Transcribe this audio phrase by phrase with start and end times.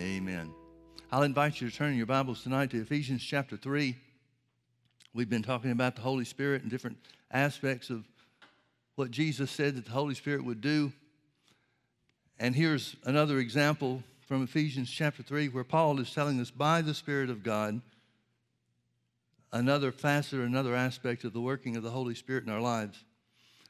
[0.00, 0.54] Amen.
[1.12, 3.94] I'll invite you to turn your Bibles tonight to Ephesians chapter 3.
[5.12, 6.96] We've been talking about the Holy Spirit and different
[7.30, 8.08] aspects of
[8.94, 10.90] what Jesus said that the Holy Spirit would do.
[12.38, 16.94] And here's another example from Ephesians chapter 3 where Paul is telling us by the
[16.94, 17.82] Spirit of God
[19.52, 23.04] another facet, another aspect of the working of the Holy Spirit in our lives.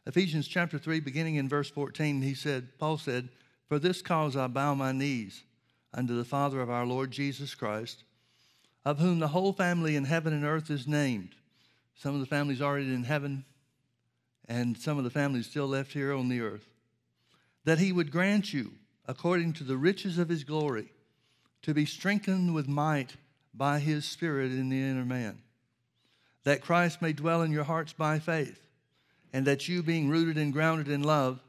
[0.06, 3.30] Ephesians chapter 3, beginning in verse 14, he said, Paul said,
[3.68, 5.42] For this cause I bow my knees
[5.92, 8.04] unto the Father of our Lord Jesus Christ,
[8.84, 11.34] of whom the whole family in heaven and earth is named.
[11.94, 13.44] Some of the families already in heaven,
[14.48, 16.66] and some of the families still left here on the earth.
[17.64, 18.72] That he would grant you,
[19.06, 20.92] according to the riches of his glory,
[21.62, 23.16] to be strengthened with might
[23.52, 25.42] by his Spirit in the inner man.
[26.44, 28.66] That Christ may dwell in your hearts by faith,
[29.32, 31.40] and that you, being rooted and grounded in love,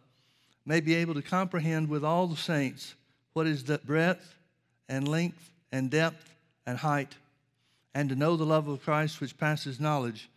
[0.66, 2.96] may be able to comprehend with all the saints
[3.34, 4.36] what is the breadth
[4.90, 7.16] and length and depth and height,
[7.94, 10.30] and to know the love of Christ which passes knowledge,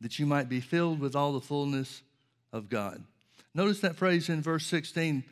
[0.00, 2.02] that you might be filled with all the fullness
[2.52, 3.02] of God.
[3.54, 5.24] Notice that phrase in verse 16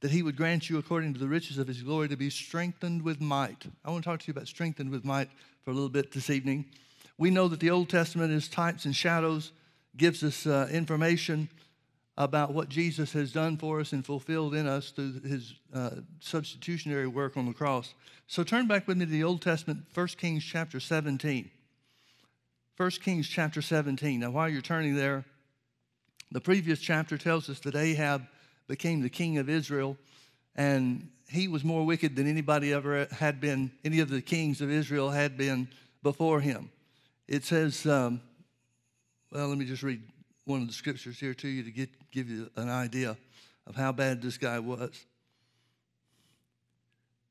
[0.00, 3.02] that he would grant you according to the riches of his glory to be strengthened
[3.02, 3.64] with might.
[3.84, 5.30] I want to talk to you about strengthened with might
[5.64, 6.66] for a little bit this evening.
[7.16, 9.52] We know that the Old Testament is types and shadows,
[9.96, 11.48] gives us uh, information
[12.16, 15.90] about what Jesus has done for us and fulfilled in us through his uh,
[16.20, 17.94] substitutionary work on the cross.
[18.26, 21.50] So turn back with me to the Old Testament, 1 Kings chapter 17.
[22.76, 24.20] 1 Kings chapter 17.
[24.20, 25.24] Now, while you're turning there,
[26.30, 28.26] the previous chapter tells us that Ahab
[28.66, 29.96] became the king of Israel,
[30.56, 34.70] and he was more wicked than anybody ever had been, any of the kings of
[34.70, 35.68] Israel had been
[36.02, 36.70] before him.
[37.26, 38.20] It says, um,
[39.30, 40.02] well, let me just read
[40.44, 43.16] one of the scriptures here to you to get, give you an idea
[43.66, 45.04] of how bad this guy was.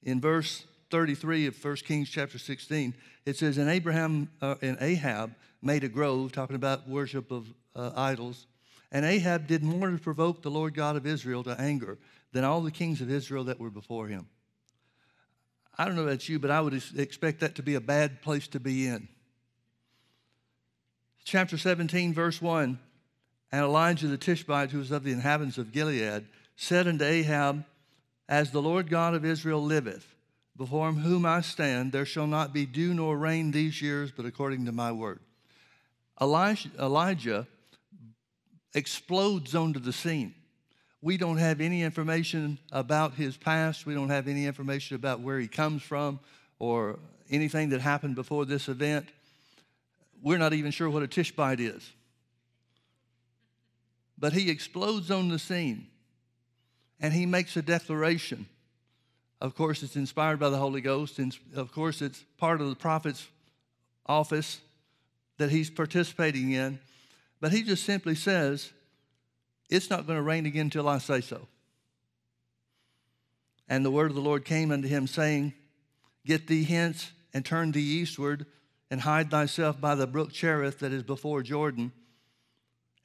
[0.04, 2.94] In verse 33 of 1 Kings chapter 16,
[3.26, 7.92] it says, And Abraham uh, and Ahab made a grove, talking about worship of uh,
[7.96, 8.46] idols.
[8.92, 11.98] And Ahab did more to provoke the Lord God of Israel to anger
[12.34, 14.28] than all the kings of Israel that were before him.
[15.78, 18.50] I don't know about you, but I would expect that to be a bad place
[18.50, 19.08] to be in.
[21.24, 22.78] Chapter 17, verse 1
[23.54, 26.26] and Elijah the Tishbite, who was of the inhabitants of Gilead,
[26.56, 27.64] said unto Ahab,
[28.28, 30.08] As the Lord God of Israel liveth,
[30.58, 34.66] before whom I stand, there shall not be dew nor rain these years, but according
[34.66, 35.20] to my word.
[36.20, 37.48] Elijah, Elijah
[38.74, 40.34] explodes onto the scene.
[41.04, 43.86] We don't have any information about his past.
[43.86, 46.20] We don't have any information about where he comes from
[46.58, 46.98] or
[47.30, 49.10] anything that happened before this event.
[50.24, 51.92] We're not even sure what a Tishbite is.
[54.24, 55.88] But he explodes on the scene
[57.02, 58.48] and he makes a declaration.
[59.42, 62.76] Of course, it's inspired by the Holy Ghost, and of course, it's part of the
[62.78, 63.28] prophet's
[64.06, 64.62] office
[65.40, 66.80] that he's participating in.
[67.42, 68.72] But he just simply says,
[69.70, 71.50] It's not going to rain again until I say so.
[73.68, 75.52] And the word of the Lord came unto him, saying,
[76.26, 78.46] Get thee hence and turn thee eastward,
[78.90, 81.92] and hide thyself by the brook Cherith that is before Jordan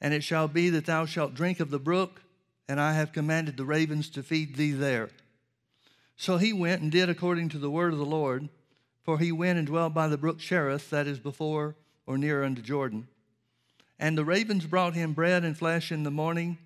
[0.01, 2.21] and it shall be that thou shalt drink of the brook,
[2.67, 5.09] and I have commanded the ravens to feed thee there.
[6.15, 8.49] So he went and did according to the word of the Lord,
[9.03, 12.61] for he went and dwelt by the brook Cherith, that is before or near unto
[12.61, 13.07] Jordan.
[13.97, 16.57] And the ravens brought him bread and flesh in the morning,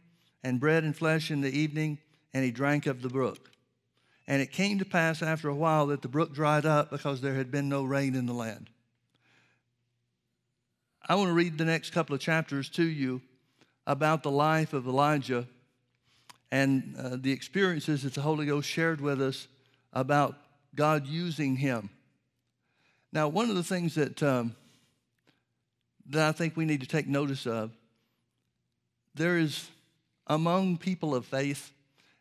[0.44, 2.00] and bread and flesh in the evening,
[2.34, 3.52] and he drank of the brook.
[4.28, 7.36] And it came to pass after a while that the brook dried up because there
[7.36, 8.70] had been no rain in the land.
[11.06, 13.22] I want to read the next couple of chapters to you
[13.86, 15.48] about the life of Elijah
[16.52, 19.48] and uh, the experiences that the Holy Ghost shared with us
[19.92, 20.38] about
[20.76, 21.90] God using him.
[23.12, 24.56] Now, one of the things that, um,
[26.08, 27.72] that I think we need to take notice of,
[29.16, 29.70] there is
[30.28, 31.72] among people of faith,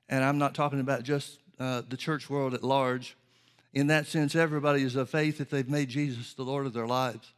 [0.09, 3.17] and I'm not talking about just uh, the church world at large.
[3.73, 6.87] In that sense, everybody is of faith if they've made Jesus the Lord of their
[6.87, 7.33] lives.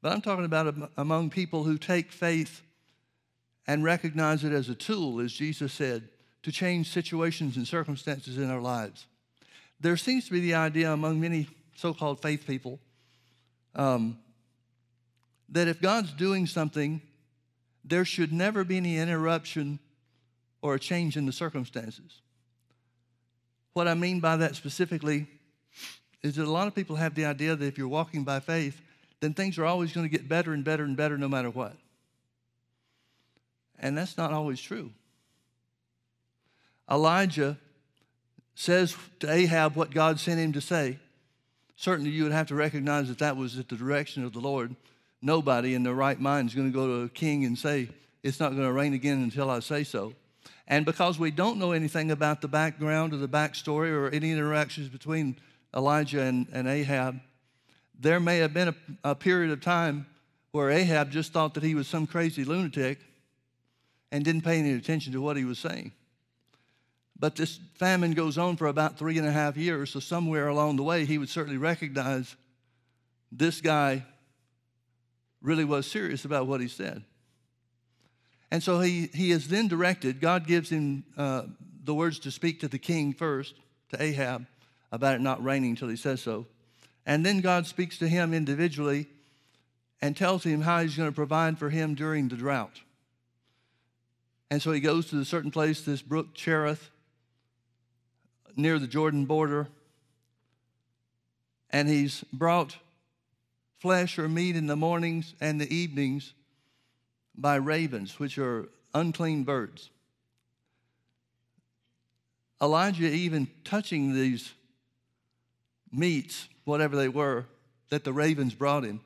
[0.00, 2.62] But I'm talking about among people who take faith
[3.66, 6.08] and recognize it as a tool, as Jesus said,
[6.42, 9.06] to change situations and circumstances in our lives.
[9.80, 12.78] There seems to be the idea among many so called faith people
[13.74, 14.18] um,
[15.48, 17.00] that if God's doing something,
[17.84, 19.78] there should never be any interruption
[20.60, 22.20] or a change in the circumstances.
[23.72, 25.26] What I mean by that specifically
[26.22, 28.80] is that a lot of people have the idea that if you're walking by faith,
[29.20, 31.76] then things are always going to get better and better and better no matter what.
[33.82, 34.92] And that's not always true.
[36.90, 37.58] Elijah
[38.54, 40.98] says to Ahab what God sent him to say,
[41.76, 44.76] certainly you would have to recognize that that was at the direction of the Lord.
[45.20, 47.88] Nobody in their right mind is going to go to a king and say,
[48.22, 50.14] It's not going to rain again until I say so.
[50.68, 54.88] And because we don't know anything about the background or the backstory or any interactions
[54.88, 55.36] between
[55.74, 57.20] Elijah and, and Ahab,
[57.98, 58.74] there may have been a,
[59.04, 60.06] a period of time
[60.50, 62.98] where Ahab just thought that he was some crazy lunatic
[64.12, 65.90] and didn't pay any attention to what he was saying.
[67.18, 70.76] But this famine goes on for about three and a half years, so somewhere along
[70.76, 72.36] the way, he would certainly recognize
[73.32, 74.04] this guy
[75.40, 77.02] really was serious about what he said.
[78.50, 81.44] And so he, he is then directed, God gives him uh,
[81.84, 83.54] the words to speak to the king first,
[83.90, 84.46] to Ahab,
[84.92, 86.46] about it not raining until he says so.
[87.06, 89.06] And then God speaks to him individually
[90.02, 92.80] and tells him how he's going to provide for him during the drought.
[94.52, 96.90] And so he goes to a certain place, this brook Cherith,
[98.54, 99.66] near the Jordan border,
[101.70, 102.76] and he's brought
[103.78, 106.34] flesh or meat in the mornings and the evenings
[107.34, 109.88] by ravens, which are unclean birds.
[112.60, 114.52] Elijah, even touching these
[115.90, 117.46] meats, whatever they were,
[117.88, 119.00] that the ravens brought him,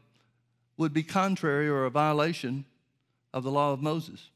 [0.76, 2.64] would be contrary or a violation
[3.32, 4.28] of the law of Moses.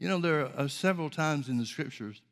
[0.00, 2.22] You know, there are several times in the scriptures,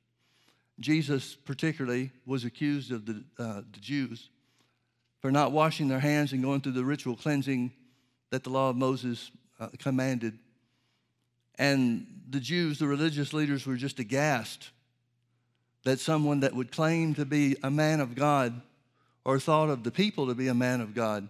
[0.81, 4.31] Jesus particularly was accused of the, uh, the Jews
[5.21, 7.73] for not washing their hands and going through the ritual cleansing
[8.31, 9.31] that the law of Moses
[9.61, 10.39] uh, commanded.
[11.59, 14.71] And the Jews, the religious leaders, were just aghast
[15.85, 18.63] that someone that would claim to be a man of God
[19.27, 21.29] or thought of the people to be a man of God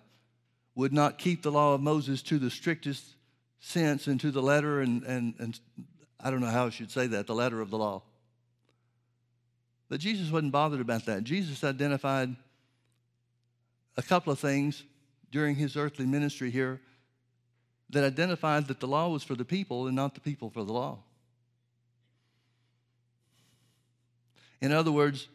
[0.76, 3.16] would not keep the law of Moses to the strictest
[3.58, 5.58] sense and to the letter, and, and, and
[6.20, 8.02] I don't know how I should say that, the letter of the law.
[9.88, 11.24] But Jesus wasn't bothered about that.
[11.24, 12.34] Jesus identified
[13.96, 14.84] a couple of things
[15.30, 16.80] during his earthly ministry here
[17.90, 20.72] that identified that the law was for the people and not the people for the
[20.72, 20.98] law.
[24.60, 25.28] In other words,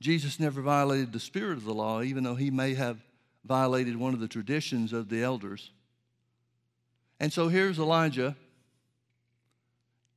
[0.00, 2.98] Jesus never violated the spirit of the law, even though he may have
[3.44, 5.70] violated one of the traditions of the elders.
[7.18, 8.36] And so here's Elijah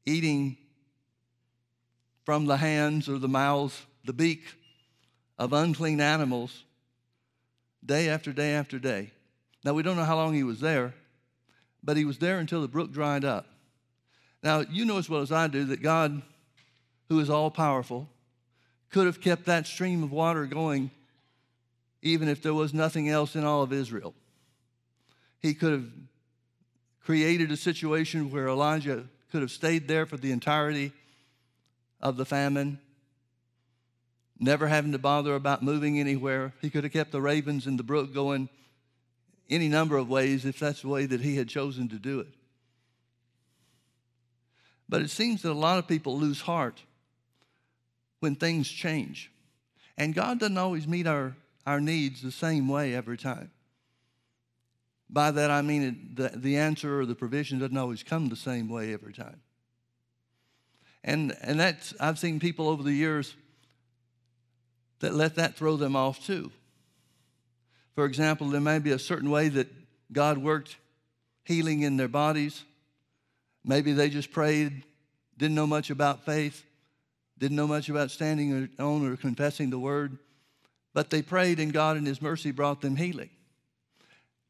[0.05, 0.57] eating
[2.23, 4.43] from the hands or the mouths, the beak
[5.37, 6.63] of unclean animals
[7.85, 9.11] day after day after day.
[9.63, 10.93] Now, we don't know how long he was there,
[11.83, 13.45] but he was there until the brook dried up.
[14.43, 16.21] Now, you know as well as I do that God,
[17.09, 18.07] who is all powerful,
[18.89, 20.91] could have kept that stream of water going
[22.01, 24.13] even if there was nothing else in all of Israel.
[25.39, 25.89] He could have
[27.03, 30.91] created a situation where Elijah could have stayed there for the entirety
[32.01, 32.79] of the famine
[34.39, 36.53] never having to bother about moving anywhere.
[36.61, 38.49] He could have kept the ravens in the brook going
[39.49, 42.27] any number of ways if that's the way that he had chosen to do it.
[44.87, 46.81] But it seems that a lot of people lose heart
[48.21, 49.31] when things change.
[49.97, 53.51] And God doesn't always meet our, our needs the same way every time.
[55.09, 58.35] By that I mean it, the, the answer or the provision doesn't always come the
[58.35, 59.41] same way every time.
[61.03, 63.33] And, and that's, I've seen people over the years
[64.99, 66.51] that let that throw them off too.
[67.95, 69.67] For example, there may be a certain way that
[70.11, 70.77] God worked
[71.43, 72.63] healing in their bodies.
[73.63, 74.83] Maybe they just prayed,
[75.37, 76.63] didn't know much about faith,
[77.37, 80.17] didn't know much about standing on or confessing the word,
[80.93, 83.29] but they prayed and God in His mercy brought them healing.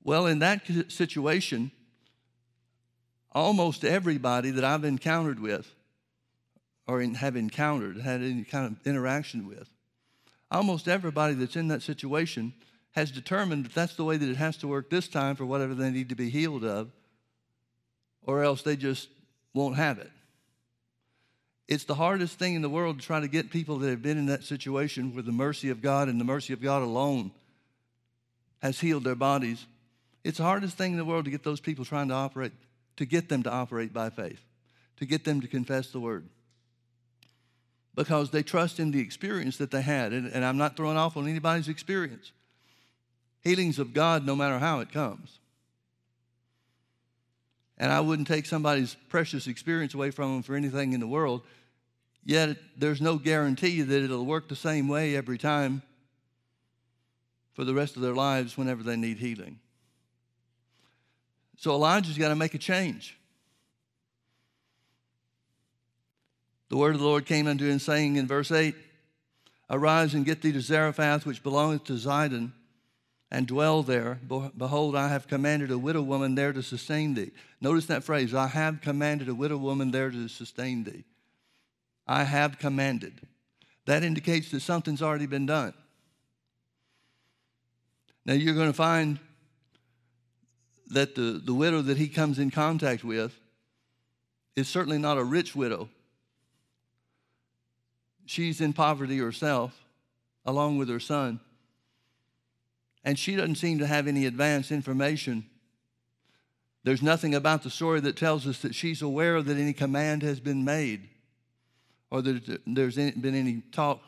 [0.09, 1.69] Well, in that situation,
[3.31, 5.71] almost everybody that I've encountered with
[6.87, 9.69] or have encountered, had any kind of interaction with,
[10.49, 12.53] almost everybody that's in that situation
[12.93, 15.75] has determined that that's the way that it has to work this time for whatever
[15.75, 16.89] they need to be healed of,
[18.25, 19.09] or else they just
[19.53, 20.09] won't have it.
[21.67, 24.17] It's the hardest thing in the world to try to get people that have been
[24.17, 27.29] in that situation where the mercy of God and the mercy of God alone
[28.63, 29.67] has healed their bodies.
[30.23, 32.51] It's the hardest thing in the world to get those people trying to operate,
[32.97, 34.41] to get them to operate by faith,
[34.97, 36.27] to get them to confess the word
[37.99, 40.13] because they trust in the experience that they had.
[40.13, 42.31] And, and I'm not throwing off on anybody's experience.
[43.41, 45.39] Healings of God, no matter how it comes.
[47.77, 51.41] And I wouldn't take somebody's precious experience away from them for anything in the world.
[52.23, 55.81] Yet there's no guarantee that it'll work the same way every time
[57.51, 59.59] for the rest of their lives whenever they need healing.
[61.59, 63.17] So Elijah's got to make a change.
[66.69, 68.73] The word of the Lord came unto him, saying in verse 8,
[69.69, 72.53] Arise and get thee to Zarephath, which belongeth to Zidon,
[73.29, 74.21] and dwell there.
[74.57, 77.31] Behold, I have commanded a widow woman there to sustain thee.
[77.59, 81.03] Notice that phrase I have commanded a widow woman there to sustain thee.
[82.07, 83.19] I have commanded.
[83.85, 85.73] That indicates that something's already been done.
[88.25, 89.19] Now you're going to find
[90.89, 93.37] that the, the widow that he comes in contact with
[94.55, 95.89] is certainly not a rich widow.
[98.25, 99.85] She's in poverty herself,
[100.45, 101.39] along with her son.
[103.03, 105.45] And she doesn't seem to have any advance information.
[106.83, 110.39] There's nothing about the story that tells us that she's aware that any command has
[110.39, 111.09] been made
[112.11, 114.01] or that there's been any talk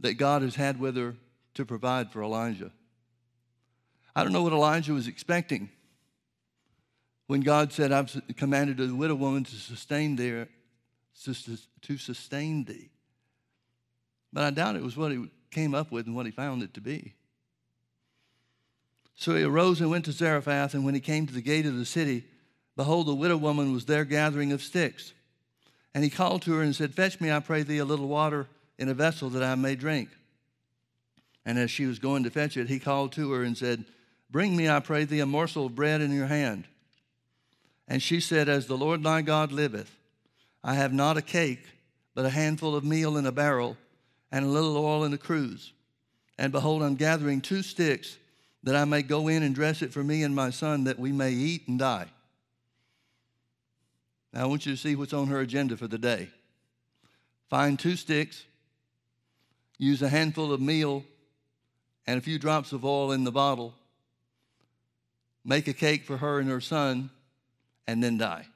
[0.00, 1.14] that God has had with her
[1.54, 2.70] to provide for Elijah.
[4.14, 5.70] I don't know what Elijah was expecting
[7.26, 12.90] when God said, I've commanded a widow woman to sustain to sustain thee.
[14.32, 16.74] But I doubt it was what he came up with and what he found it
[16.74, 17.14] to be.
[19.14, 21.76] So he arose and went to Zarephath, and when he came to the gate of
[21.76, 22.24] the city,
[22.76, 25.12] behold, the widow woman was there gathering of sticks.
[25.94, 28.48] And he called to her and said, Fetch me, I pray thee, a little water
[28.78, 30.08] in a vessel that I may drink.
[31.44, 33.84] And as she was going to fetch it, he called to her and said,
[34.32, 36.64] Bring me, I pray thee, a morsel of bread in your hand.
[37.86, 39.94] And she said, As the Lord thy God liveth,
[40.64, 41.64] I have not a cake,
[42.14, 43.76] but a handful of meal in a barrel,
[44.32, 45.74] and a little oil in a cruse.
[46.38, 48.16] And behold, I'm gathering two sticks,
[48.62, 51.12] that I may go in and dress it for me and my son, that we
[51.12, 52.06] may eat and die.
[54.32, 56.30] Now, I want you to see what's on her agenda for the day.
[57.50, 58.46] Find two sticks,
[59.76, 61.04] use a handful of meal
[62.06, 63.74] and a few drops of oil in the bottle,
[65.44, 67.10] make a cake for her and her son,
[67.86, 68.46] and then die.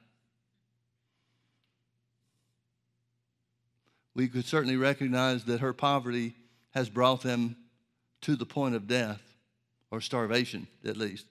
[4.15, 6.33] We could certainly recognize that her poverty
[6.71, 7.55] has brought them
[8.21, 9.21] to the point of death
[9.91, 11.25] or starvation, at least.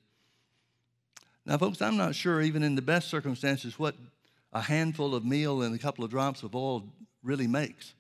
[1.44, 3.94] Now, folks, I'm not sure, even in the best circumstances, what
[4.52, 6.84] a handful of meal and a couple of drops of oil
[7.22, 7.92] really makes.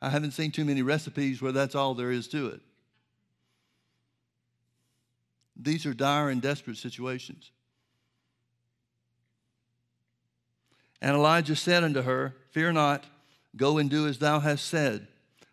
[0.00, 2.60] I haven't seen too many recipes where that's all there is to it.
[5.60, 7.50] These are dire and desperate situations.
[11.00, 13.04] And Elijah said unto her, Fear not,
[13.56, 15.06] go and do as thou hast said,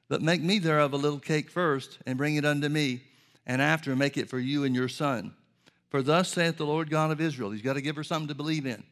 [0.09, 3.01] but make me thereof a little cake first, and bring it unto me,
[3.45, 5.33] and after make it for you and your son.
[5.89, 7.51] For thus saith the Lord God of Israel.
[7.51, 8.83] He's got to give her something to believe in.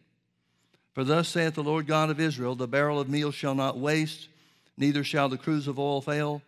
[0.93, 4.27] For thus saith the Lord God of Israel The barrel of meal shall not waste,
[4.77, 6.41] neither shall the cruse of oil fail,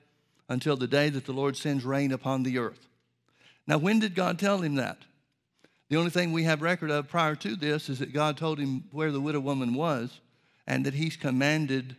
[0.50, 2.88] until the day that the Lord sends rain upon the earth.
[3.66, 4.98] Now, when did God tell him that?
[5.90, 8.86] The only thing we have record of prior to this is that God told him
[8.92, 10.20] where the widow woman was
[10.66, 11.96] and that he's commanded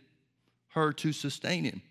[0.69, 1.81] her to sustain him.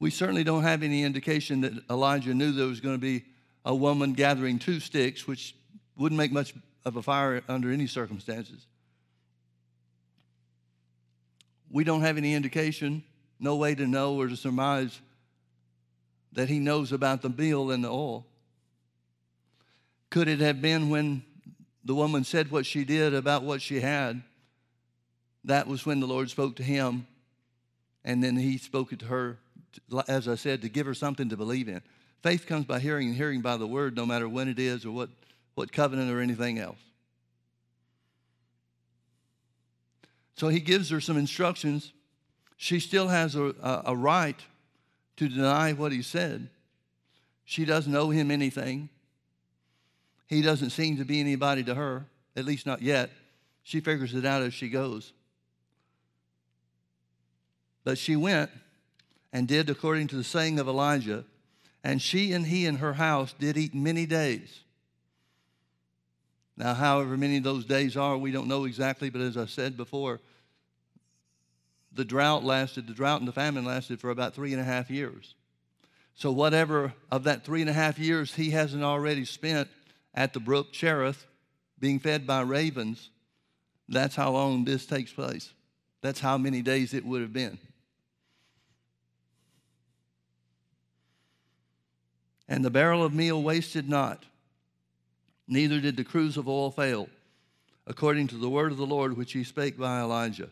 [0.00, 3.24] We certainly don't have any indication that Elijah knew there was going to be
[3.64, 5.54] a woman gathering two sticks, which
[5.96, 8.66] wouldn't make much of a fire under any circumstances.
[11.70, 13.04] We don't have any indication,
[13.38, 15.00] no way to know or to surmise
[16.32, 18.26] that he knows about the meal and the oil.
[20.10, 21.22] Could it have been when
[21.84, 24.22] the woman said what she did about what she had?
[25.44, 27.06] That was when the Lord spoke to him,
[28.04, 29.38] and then he spoke to her,
[30.06, 31.80] as I said, to give her something to believe in.
[32.22, 34.90] Faith comes by hearing, and hearing by the word, no matter when it is or
[34.90, 35.10] what,
[35.54, 36.78] what covenant or anything else.
[40.36, 41.92] So he gives her some instructions.
[42.56, 44.40] She still has a, a, a right
[45.18, 46.48] to deny what he said.
[47.44, 48.88] She doesn't owe him anything.
[50.26, 52.06] He doesn't seem to be anybody to her,
[52.36, 53.10] at least not yet.
[53.62, 55.12] She figures it out as she goes.
[57.84, 58.50] But she went
[59.32, 61.24] and did according to the saying of Elijah,
[61.82, 64.60] and she and he and her house did eat many days.
[66.56, 70.20] Now, however many those days are, we don't know exactly, but as I said before,
[71.98, 74.88] the drought lasted, the drought and the famine lasted for about three and a half
[74.88, 75.34] years.
[76.14, 79.68] So, whatever of that three and a half years he hasn't already spent
[80.14, 81.26] at the brook Cherith
[81.80, 83.10] being fed by ravens,
[83.88, 85.52] that's how long this takes place.
[86.00, 87.58] That's how many days it would have been.
[92.48, 94.24] And the barrel of meal wasted not,
[95.48, 97.08] neither did the cruse of oil fail,
[97.88, 100.50] according to the word of the Lord which he spake by Elijah.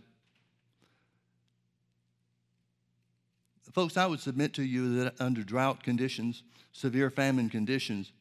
[3.72, 6.42] Folks, I would submit to you that under drought conditions,
[6.72, 8.12] severe famine conditions,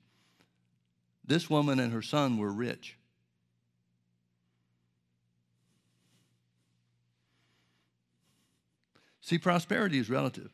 [1.26, 2.98] this woman and her son were rich.
[9.22, 10.52] See, prosperity is relative.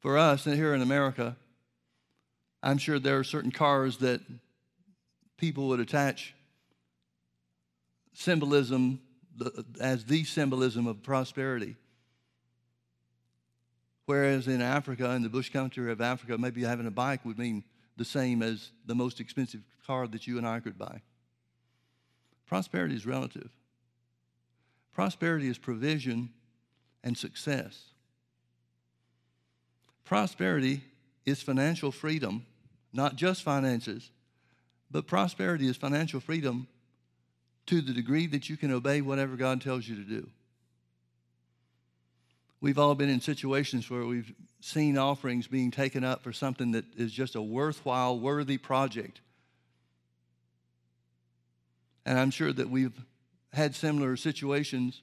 [0.00, 1.36] For us here in America,
[2.62, 4.20] I'm sure there are certain cars that
[5.38, 6.34] people would attach
[8.12, 9.00] symbolism
[9.80, 11.76] as the symbolism of prosperity.
[14.06, 17.64] Whereas in Africa, in the bush country of Africa, maybe having a bike would mean
[17.96, 21.02] the same as the most expensive car that you and I could buy.
[22.46, 23.50] Prosperity is relative.
[24.92, 26.30] Prosperity is provision
[27.02, 27.90] and success.
[30.04, 30.84] Prosperity
[31.24, 32.46] is financial freedom,
[32.92, 34.10] not just finances,
[34.90, 36.68] but prosperity is financial freedom
[37.66, 40.28] to the degree that you can obey whatever God tells you to do.
[42.60, 46.84] We've all been in situations where we've seen offerings being taken up for something that
[46.96, 49.20] is just a worthwhile, worthy project.
[52.04, 52.98] And I'm sure that we've
[53.52, 55.02] had similar situations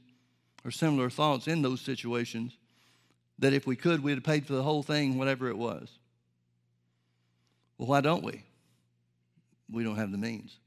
[0.65, 2.57] or similar thoughts in those situations
[3.39, 5.89] that if we could, we'd have paid for the whole thing, whatever it was.
[7.77, 8.43] Well, why don't we?
[9.69, 10.57] We don't have the means.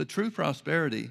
[0.00, 1.10] But true prosperity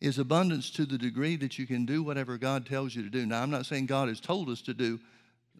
[0.00, 3.24] is abundance to the degree that you can do whatever God tells you to do.
[3.26, 4.98] Now, I'm not saying God has told us to do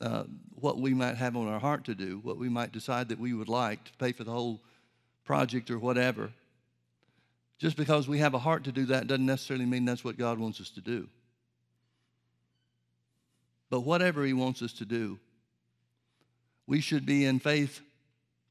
[0.00, 0.24] uh,
[0.56, 3.32] what we might have on our heart to do, what we might decide that we
[3.32, 4.60] would like to pay for the whole
[5.24, 6.32] project or whatever.
[7.60, 10.40] Just because we have a heart to do that doesn't necessarily mean that's what God
[10.40, 11.06] wants us to do.
[13.70, 15.20] But whatever He wants us to do,
[16.66, 17.82] we should be in faith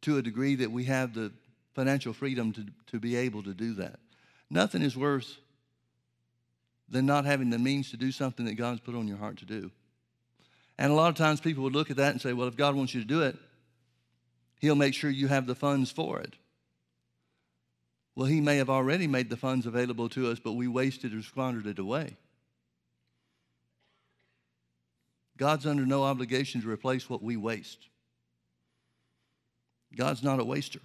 [0.04, 1.34] to a degree that we have the
[1.74, 4.00] financial freedom to, to be able to do that.
[4.50, 5.38] Nothing is worse
[6.90, 9.46] than not having the means to do something that God's put on your heart to
[9.46, 9.72] do.
[10.78, 12.76] And a lot of times people would look at that and say, well, if God
[12.76, 13.38] wants you to do it,
[14.60, 16.36] He'll make sure you have the funds for it.
[18.16, 21.22] Well, He may have already made the funds available to us, but we wasted or
[21.22, 22.18] squandered it away.
[25.38, 27.88] God's under no obligation to replace what we waste.
[29.96, 30.80] God's not a waster.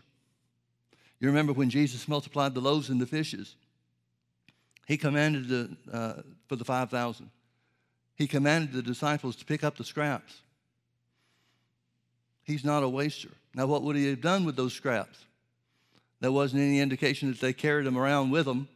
[1.21, 3.57] You remember when Jesus multiplied the loaves and the fishes?
[4.87, 7.31] He commanded the, uh, for the 5,000.
[8.15, 10.41] He commanded the disciples to pick up the scraps.
[12.43, 13.31] He's not a waster.
[13.55, 15.19] Now, what would he have done with those scraps?
[16.21, 18.69] There wasn't any indication that they carried them around with them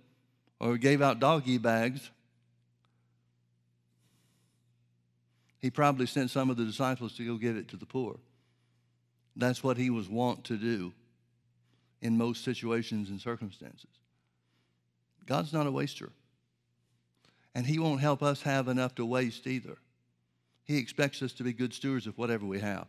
[0.61, 2.11] or gave out doggy bags.
[5.59, 8.19] He probably sent some of the disciples to go give it to the poor.
[9.35, 10.93] That's what he was wont to do
[12.03, 13.89] in most situations and circumstances.
[15.25, 16.11] God's not a waster.
[17.55, 19.77] And he won't help us have enough to waste either.
[20.65, 22.87] He expects us to be good stewards of whatever we have.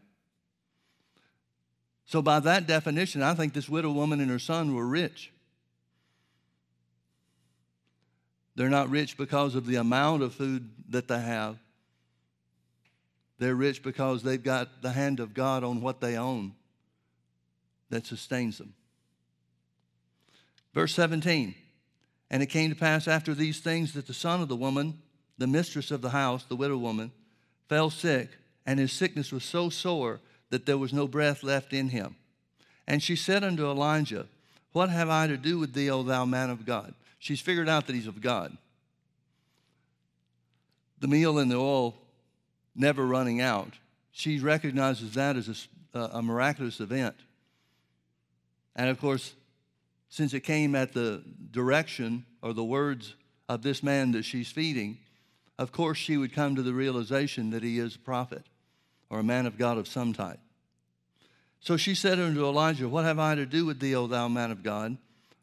[2.06, 5.32] So, by that definition, I think this widow woman and her son were rich.
[8.56, 11.58] They're not rich because of the amount of food that they have,
[13.40, 16.54] they're rich because they've got the hand of God on what they own
[17.90, 18.74] that sustains them.
[20.74, 21.56] Verse 17
[22.30, 25.00] And it came to pass after these things that the son of the woman,
[25.38, 27.12] the mistress of the house, the widow woman,
[27.70, 28.30] fell sick,
[28.66, 32.16] and his sickness was so sore that there was no breath left in him.
[32.88, 34.28] And she said unto Elijah,
[34.72, 36.94] What have I to do with thee, O thou man of God?
[37.20, 38.58] She's figured out that he's of God.
[41.00, 41.96] The meal and the oil
[42.76, 43.74] never running out.
[44.12, 47.16] She recognizes that as a, a miraculous event.
[48.76, 49.34] And of course,
[50.14, 53.16] since it came at the direction or the words
[53.50, 55.00] of this man that she's feeding,
[55.58, 58.46] of course she would come to the realization that he is a prophet
[59.10, 60.40] or a man of God of some type.
[61.62, 64.52] So she said unto Elijah, What have I to do with thee, O thou man
[64.52, 65.00] of God?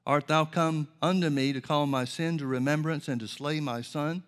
[0.07, 3.83] Art thou come unto me to call my sin to remembrance and to slay my
[3.83, 4.23] son?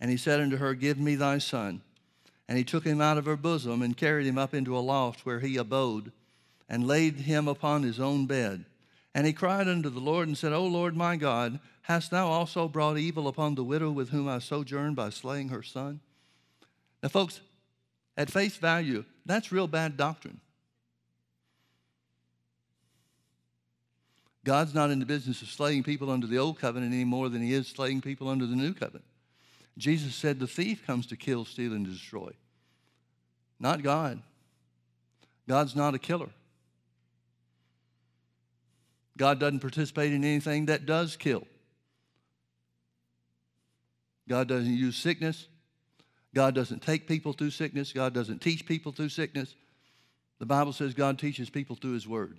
[0.00, 1.82] And he said unto her, Give me thy son.
[2.48, 5.26] And he took him out of her bosom and carried him up into a loft
[5.26, 6.12] where he abode
[6.72, 8.64] and laid him upon his own bed.
[9.14, 12.66] And he cried unto the Lord and said, O Lord my God, hast thou also
[12.66, 16.00] brought evil upon the widow with whom I sojourned by slaying her son?
[17.02, 17.42] Now, folks,
[18.16, 20.40] at face value, that's real bad doctrine.
[24.44, 27.42] God's not in the business of slaying people under the old covenant any more than
[27.42, 29.04] he is slaying people under the new covenant.
[29.76, 32.32] Jesus said the thief comes to kill, steal, and destroy.
[33.60, 34.22] Not God.
[35.46, 36.30] God's not a killer.
[39.16, 41.46] God doesn't participate in anything that does kill.
[44.28, 45.46] God doesn't use sickness.
[46.34, 47.92] God doesn't take people through sickness.
[47.92, 49.54] God doesn't teach people through sickness.
[50.38, 52.38] The Bible says God teaches people through His Word.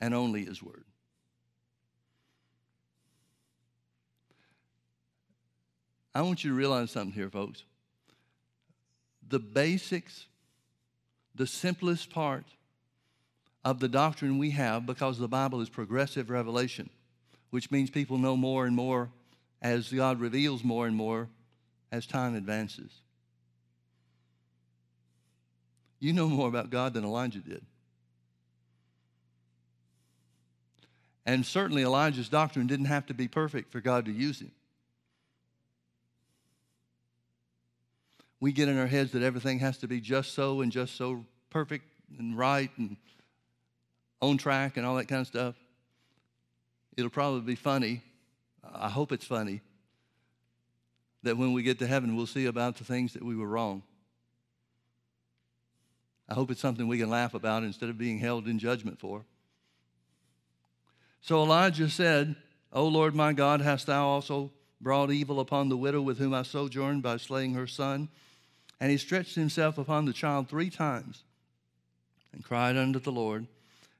[0.00, 0.84] and only His word.
[6.14, 7.64] I want you to realize something here, folks.
[9.26, 10.26] The basics,
[11.34, 12.44] the simplest part
[13.64, 16.90] of the doctrine we have, because the Bible is progressive revelation,
[17.50, 19.10] which means people know more and more
[19.62, 21.28] as God reveals more and more
[21.90, 22.92] as time advances.
[25.98, 27.64] You know more about God than Elijah did.
[31.24, 34.52] And certainly Elijah's doctrine didn't have to be perfect for God to use him.
[38.40, 41.24] We get in our heads that everything has to be just so and just so
[41.48, 41.86] perfect
[42.18, 42.98] and right and
[44.28, 45.54] on track and all that kind of stuff.
[46.96, 48.02] It'll probably be funny.
[48.74, 49.60] I hope it's funny
[51.22, 53.82] that when we get to heaven, we'll see about the things that we were wrong.
[56.28, 59.24] I hope it's something we can laugh about instead of being held in judgment for.
[61.20, 62.36] So Elijah said,
[62.72, 66.42] O Lord my God, hast thou also brought evil upon the widow with whom I
[66.42, 68.08] sojourned by slaying her son?
[68.80, 71.22] And he stretched himself upon the child three times
[72.32, 73.46] and cried unto the Lord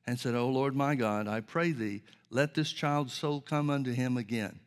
[0.07, 3.93] and said, O Lord my God, I pray thee, let this child's soul come unto
[3.93, 4.61] him again.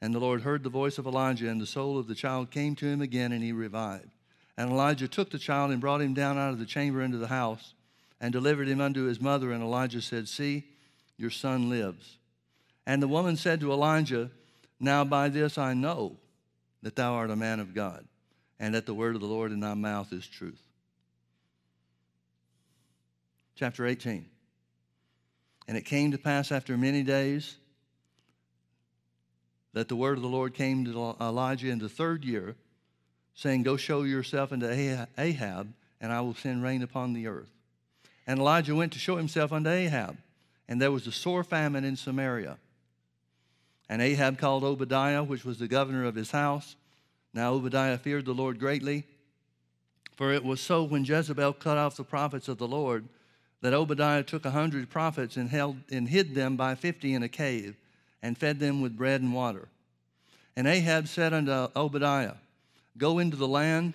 [0.00, 2.76] And the Lord heard the voice of Elijah, and the soul of the child came
[2.76, 4.10] to him again, and he revived.
[4.56, 7.28] And Elijah took the child and brought him down out of the chamber into the
[7.28, 7.74] house
[8.20, 9.52] and delivered him unto his mother.
[9.52, 10.64] And Elijah said, See,
[11.16, 12.18] your son lives.
[12.86, 14.30] And the woman said to Elijah,
[14.80, 16.16] Now by this I know
[16.82, 18.04] that thou art a man of God,
[18.58, 20.67] and that the word of the Lord in thy mouth is truth.
[23.58, 24.24] Chapter 18.
[25.66, 27.56] And it came to pass after many days
[29.72, 32.54] that the word of the Lord came to Elijah in the third year,
[33.34, 37.50] saying, Go show yourself unto Ahab, and I will send rain upon the earth.
[38.28, 40.16] And Elijah went to show himself unto Ahab,
[40.68, 42.58] and there was a sore famine in Samaria.
[43.88, 46.76] And Ahab called Obadiah, which was the governor of his house.
[47.34, 49.04] Now Obadiah feared the Lord greatly,
[50.14, 53.08] for it was so when Jezebel cut off the prophets of the Lord
[53.60, 57.28] that Obadiah took a hundred prophets and, held, and hid them by fifty in a
[57.28, 57.76] cave
[58.22, 59.68] and fed them with bread and water.
[60.56, 62.34] And Ahab said unto Obadiah,
[62.96, 63.94] Go into the land,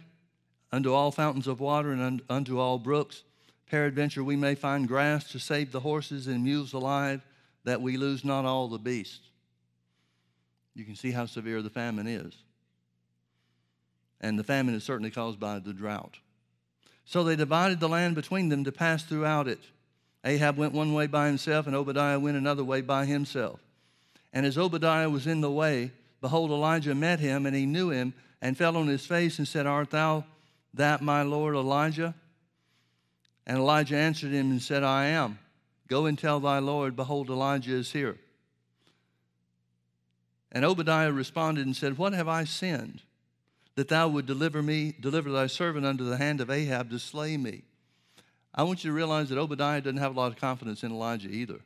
[0.72, 3.24] unto all fountains of water, and unto all brooks.
[3.70, 7.22] Peradventure we may find grass to save the horses and mules alive,
[7.66, 9.30] that we lose not all the beasts.
[10.76, 12.34] You can see how severe the famine is.
[14.22, 16.18] And the famine is certainly caused by the drought.
[17.06, 19.60] So they divided the land between them to pass throughout it.
[20.24, 23.60] Ahab went one way by himself, and Obadiah went another way by himself.
[24.32, 28.14] And as Obadiah was in the way, behold, Elijah met him, and he knew him,
[28.42, 30.26] and fell on his face and said, Art thou
[30.74, 32.16] that my Lord Elijah?
[33.46, 35.40] And Elijah answered him and said, I am.
[35.88, 38.18] Go and tell thy Lord, behold, Elijah is here.
[40.52, 43.02] And Obadiah responded and said, What have I sinned?
[43.76, 47.38] That thou would deliver me, deliver thy servant under the hand of Ahab to slay
[47.38, 47.64] me.
[48.54, 51.30] I want you to realize that Obadiah doesn't have a lot of confidence in Elijah
[51.30, 51.60] either.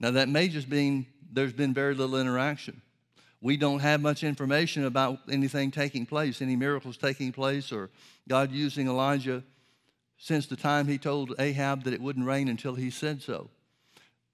[0.00, 2.80] Now, that may just mean there's been very little interaction.
[3.40, 7.90] We don't have much information about anything taking place, any miracles taking place, or
[8.26, 9.42] God using Elijah
[10.16, 13.50] since the time he told Ahab that it wouldn't rain until he said so.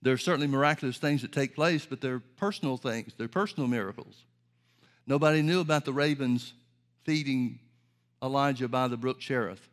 [0.03, 4.25] There are certainly miraculous things that take place, but they're personal things, they're personal miracles.
[5.07, 6.53] Nobody knew about the ravens
[7.05, 7.59] feeding
[8.23, 9.69] Elijah by the brook Cherith.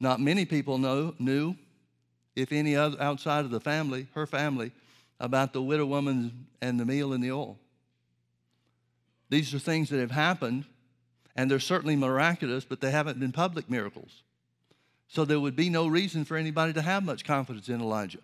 [0.00, 1.54] Not many people know, knew
[2.34, 4.72] if any other outside of the family, her family,
[5.20, 7.58] about the widow woman and the meal and the oil.
[9.28, 10.64] These are things that have happened,
[11.36, 14.22] and they're certainly miraculous, but they haven't been public miracles.
[15.08, 18.18] So there would be no reason for anybody to have much confidence in Elijah.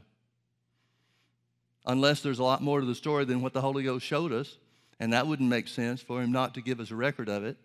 [1.86, 4.56] Unless there's a lot more to the story than what the Holy Ghost showed us,
[5.00, 7.56] and that wouldn't make sense for him not to give us a record of it.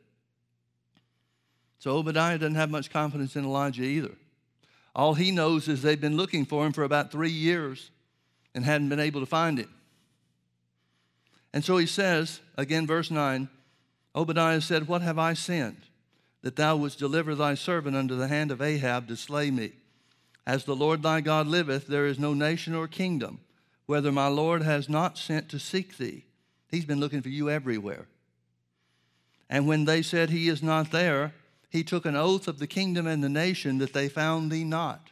[1.80, 4.16] So Obadiah doesn't have much confidence in Elijah either.
[4.96, 7.92] All he knows is they've been looking for him for about three years
[8.54, 9.74] and hadn't been able to find him.
[11.52, 13.50] And so he says, again, verse 9
[14.16, 15.82] Obadiah said, What have I sinned?
[16.44, 19.74] That thou wouldst deliver thy servant unto the hand of Ahab to slay me.
[20.46, 23.40] As the Lord thy God liveth, there is no nation or kingdom,
[23.86, 26.26] whether my Lord has not sent to seek thee.
[26.74, 28.08] He's been looking for you everywhere.
[29.48, 31.32] And when they said he is not there,
[31.70, 35.12] he took an oath of the kingdom and the nation that they found thee not.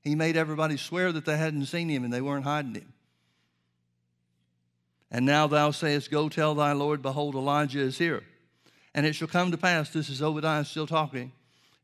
[0.00, 2.94] He made everybody swear that they hadn't seen him and they weren't hiding him.
[5.10, 8.22] And now thou sayest, Go tell thy Lord, behold, Elijah is here.
[8.94, 11.30] And it shall come to pass, this is Obadiah still talking,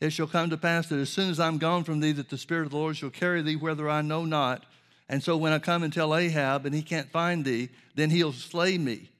[0.01, 2.39] it shall come to pass that as soon as I'm gone from thee, that the
[2.39, 4.65] Spirit of the Lord shall carry thee whither I know not.
[5.13, 8.33] And so when I come and tell Ahab, and he can't find thee, then he'll
[8.33, 9.11] slay me.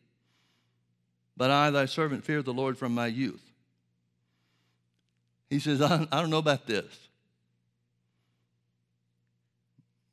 [1.37, 3.43] But I, thy servant, fear the Lord from my youth.
[5.51, 6.87] He says, I, I don't know about this.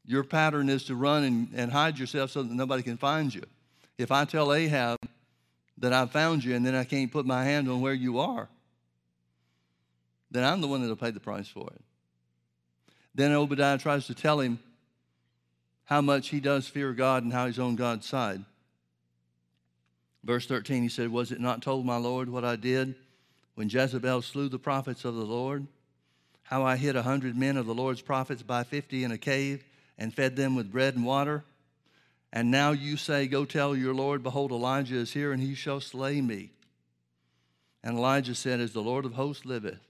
[0.03, 3.43] Your pattern is to run and, and hide yourself so that nobody can find you.
[3.97, 4.99] If I tell Ahab
[5.77, 8.49] that I found you and then I can't put my hand on where you are,
[10.29, 11.81] then I'm the one that'll pay the price for it.
[13.15, 14.59] Then Obadiah tries to tell him
[15.89, 18.45] how much he does fear God and how he's on God's side.
[20.23, 22.93] Verse 13, he said, Was it not told my Lord what I did
[23.56, 25.65] when Jezebel slew the prophets of the Lord?
[26.43, 29.63] How I hid a hundred men of the Lord's prophets by fifty in a cave
[29.97, 31.43] and fed them with bread and water.
[32.32, 35.82] And now you say, Go tell your Lord, behold, Elijah is here, and he shall
[35.82, 36.52] slay me.
[37.84, 39.82] And Elijah said, As the Lord of hosts liveth,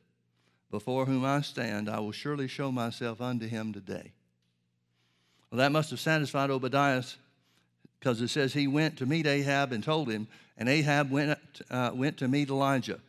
[0.72, 4.14] before whom I stand, I will surely show myself unto him today.
[5.52, 7.04] Well, that must have satisfied Obadiah
[8.00, 11.38] because it says he went to meet Ahab and told him, and Ahab went,
[11.70, 13.00] uh, went to meet Elijah.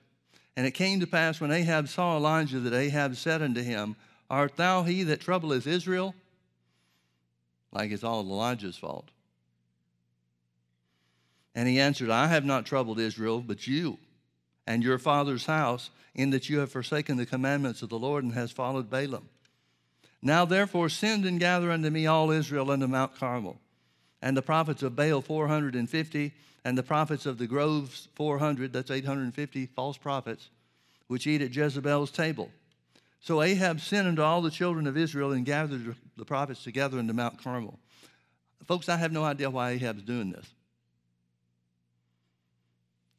[0.56, 3.96] And it came to pass when Ahab saw Elijah that Ahab said unto him,
[4.28, 6.14] Art thou he that troubleth Israel?
[7.72, 9.08] like it's all Elijah's fault.
[11.54, 13.98] And he answered, I have not troubled Israel, but you
[14.66, 18.32] and your father's house, in that you have forsaken the commandments of the Lord and
[18.34, 19.22] has followed Baalim.
[20.22, 23.58] Now therefore send and gather unto me all Israel unto Mount Carmel,
[24.20, 26.32] and the prophets of Baal 450,
[26.64, 30.50] and the prophets of the groves 400, that's 850 false prophets,
[31.06, 32.50] which eat at Jezebel's table.
[33.20, 37.12] So Ahab sent unto all the children of Israel and gathered the prophets together unto
[37.12, 37.78] Mount Carmel.
[38.66, 40.46] Folks, I have no idea why Ahab's doing this.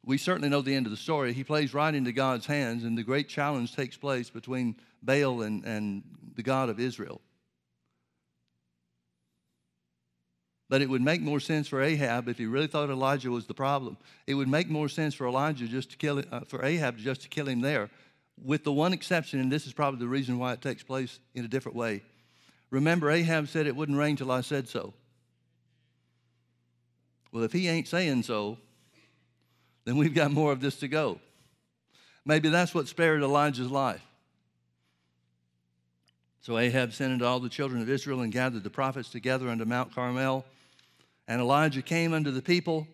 [0.04, 1.32] We certainly know the end of the story.
[1.32, 5.64] He plays right into God's hands, and the great challenge takes place between Baal and,
[5.64, 6.02] and
[6.34, 7.20] the God of Israel.
[10.68, 13.54] But it would make more sense for Ahab if he really thought Elijah was the
[13.54, 13.96] problem.
[14.26, 17.28] It would make more sense for Elijah just to kill uh, for Ahab just to
[17.28, 17.90] kill him there
[18.42, 21.44] with the one exception, and this is probably the reason why it takes place in
[21.44, 22.02] a different way.
[22.70, 24.94] Remember, Ahab said it wouldn't rain till I said so.
[27.30, 28.58] Well, if he ain't saying so,
[29.84, 31.18] then we've got more of this to go.
[32.24, 34.02] Maybe that's what spared Elijah's life.
[36.40, 39.64] So Ahab sent unto all the children of Israel and gathered the prophets together unto
[39.64, 40.44] Mount Carmel.
[41.28, 42.86] And Elijah came unto the people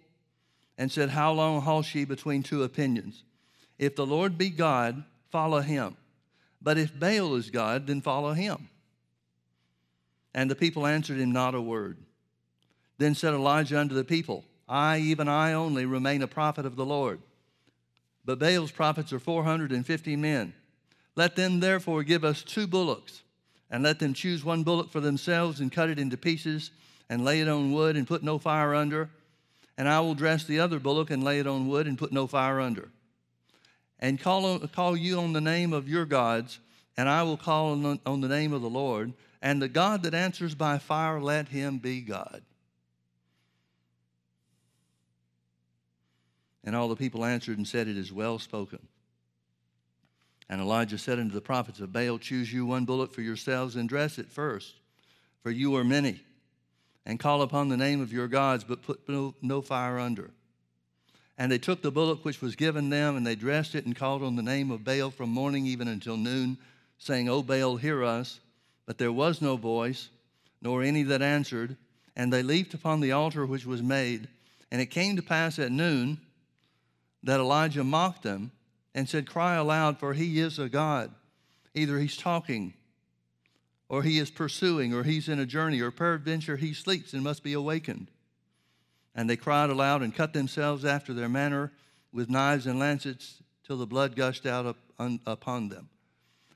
[0.77, 3.25] and said, How long halt ye between two opinions?
[3.79, 5.97] If the Lord be God, follow him.
[6.61, 8.69] But if Baal is God, then follow him.
[10.35, 11.97] And the people answered him not a word.
[12.99, 16.85] Then said Elijah unto the people, I, even I only, remain a prophet of the
[16.85, 17.21] Lord.
[18.25, 20.53] But Baal's prophets are 450 men.
[21.17, 23.23] Let them therefore give us two bullocks,
[23.71, 26.71] and let them choose one bullock for themselves, and cut it into pieces,
[27.09, 29.11] and lay it on wood, and put no fire under.
[29.77, 32.27] And I will dress the other bullock, and lay it on wood, and put no
[32.27, 32.91] fire under
[34.01, 36.61] and call, on, call you on the name of your gods,
[36.97, 39.13] and I will call on, on the name of the Lord.
[39.41, 42.43] And the God that answers by fire, let him be God.
[46.69, 48.81] And all the people answered and said, It is well spoken.
[50.51, 53.89] And Elijah said unto the prophets of Baal, Choose you one bullock for yourselves and
[53.89, 54.75] dress it first,
[55.43, 56.21] for you are many.
[57.07, 60.31] And call upon the name of your gods, but put no, no fire under.
[61.39, 64.23] And they took the bullock which was given them, and they dressed it and called
[64.23, 66.59] on the name of Baal from morning even until noon,
[66.99, 68.41] saying, O Baal, hear us.
[68.85, 70.11] But there was no voice,
[70.61, 71.79] nor any that answered.
[72.15, 74.29] And they leaped upon the altar which was made.
[74.71, 76.21] And it came to pass at noon
[77.23, 78.53] that Elijah mocked them
[78.95, 81.13] and said, Cry aloud, for he is a God.
[81.75, 82.75] Either he's talking,
[83.89, 87.43] or he is pursuing, or he's in a journey, or peradventure he sleeps and must
[87.43, 88.11] be awakened.
[89.15, 91.73] And they cried aloud and cut themselves after their manner
[92.13, 95.89] with knives and lancets till the blood gushed out upon them.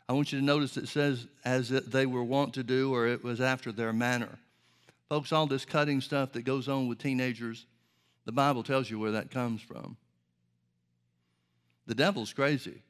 [0.09, 3.23] I want you to notice it says as they were wont to do, or it
[3.23, 4.39] was after their manner.
[5.09, 7.67] Folks, all this cutting stuff that goes on with teenagers,
[8.25, 9.97] the Bible tells you where that comes from.
[11.93, 12.81] The devil's crazy.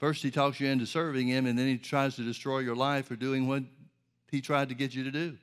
[0.00, 3.06] First, he talks you into serving him, and then he tries to destroy your life
[3.06, 3.62] for doing what
[4.32, 5.38] he tried to get you to do.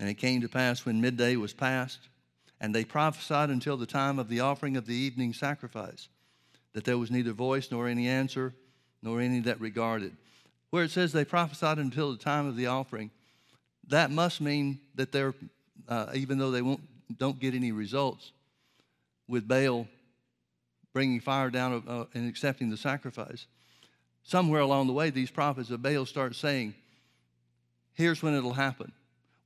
[0.00, 2.00] And it came to pass when midday was past,
[2.60, 6.08] and they prophesied until the time of the offering of the evening sacrifice,
[6.72, 8.52] that there was neither voice nor any answer,
[9.00, 10.16] nor any that regarded.
[10.70, 13.12] Where it says they prophesied until the time of the offering,
[13.86, 15.34] that must mean that they're,
[15.88, 16.80] uh, even though they won't,
[17.18, 18.32] don't get any results,
[19.28, 19.86] with Baal
[20.92, 23.46] bringing fire down uh, and accepting the sacrifice.
[24.22, 26.74] Somewhere along the way, these prophets of Baal start saying,
[27.94, 28.92] Here's when it'll happen.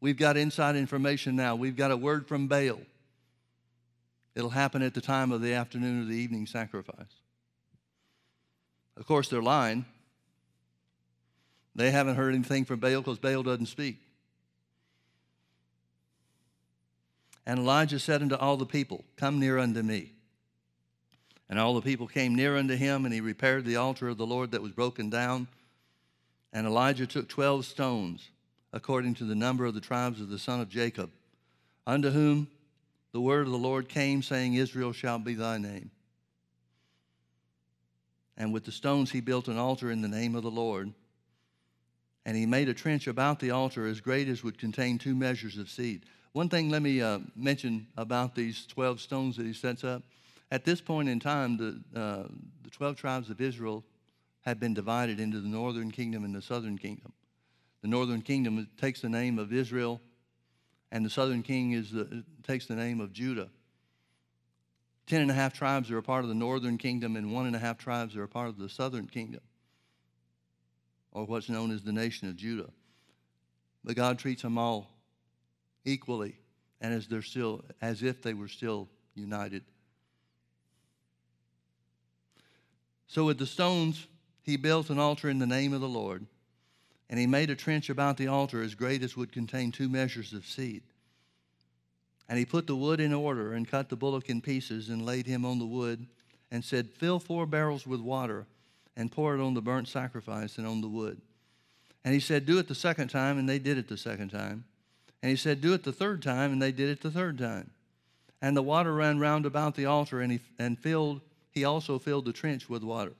[0.00, 1.56] We've got inside information now.
[1.56, 2.80] We've got a word from Baal.
[4.34, 7.12] It'll happen at the time of the afternoon or the evening sacrifice.
[8.96, 9.84] Of course, they're lying.
[11.74, 13.98] They haven't heard anything from Baal because Baal doesn't speak.
[17.48, 20.12] And Elijah said unto all the people, Come near unto me.
[21.48, 24.26] And all the people came near unto him, and he repaired the altar of the
[24.26, 25.48] Lord that was broken down.
[26.52, 28.28] And Elijah took twelve stones,
[28.74, 31.10] according to the number of the tribes of the son of Jacob,
[31.86, 32.48] unto whom
[33.12, 35.90] the word of the Lord came, saying, Israel shall be thy name.
[38.36, 40.92] And with the stones he built an altar in the name of the Lord.
[42.26, 45.56] And he made a trench about the altar as great as would contain two measures
[45.56, 46.04] of seed.
[46.32, 50.02] One thing let me uh, mention about these 12 stones that he sets up.
[50.50, 52.28] At this point in time, the, uh,
[52.62, 53.84] the 12 tribes of Israel
[54.42, 57.12] had been divided into the northern kingdom and the southern kingdom.
[57.82, 60.00] The northern kingdom takes the name of Israel,
[60.90, 63.48] and the southern king is the, takes the name of Judah.
[65.06, 67.56] Ten and a half tribes are a part of the northern kingdom, and one and
[67.56, 69.40] a half tribes are a part of the southern kingdom,
[71.12, 72.70] or what's known as the nation of Judah.
[73.84, 74.97] But God treats them all
[75.84, 76.36] equally,
[76.80, 79.62] and as they're still as if they were still united.
[83.06, 84.06] So with the stones,
[84.42, 86.26] he built an altar in the name of the Lord,
[87.10, 90.32] and he made a trench about the altar as great as would contain two measures
[90.32, 90.82] of seed.
[92.28, 95.26] And he put the wood in order and cut the bullock in pieces and laid
[95.26, 96.06] him on the wood
[96.50, 98.46] and said, Fill four barrels with water
[98.96, 101.20] and pour it on the burnt sacrifice and on the wood.
[102.04, 104.64] And he said, Do it the second time, and they did it the second time.
[105.22, 107.70] And he said, Do it the third time, and they did it the third time.
[108.40, 112.24] And the water ran round about the altar, and he, and filled, he also filled
[112.24, 113.14] the trench with water.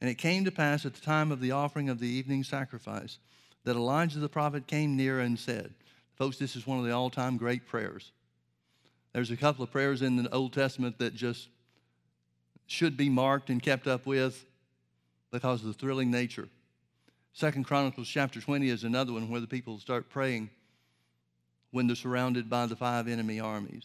[0.00, 3.18] And it came to pass at the time of the offering of the evening sacrifice
[3.64, 5.74] that Elijah the prophet came near and said,
[6.14, 8.12] Folks, this is one of the all time great prayers.
[9.12, 11.48] There's a couple of prayers in the Old Testament that just
[12.66, 14.44] should be marked and kept up with
[15.30, 16.48] because of the thrilling nature.
[17.32, 20.50] Second Chronicles chapter 20 is another one where the people start praying
[21.70, 23.84] when they're surrounded by the five enemy armies.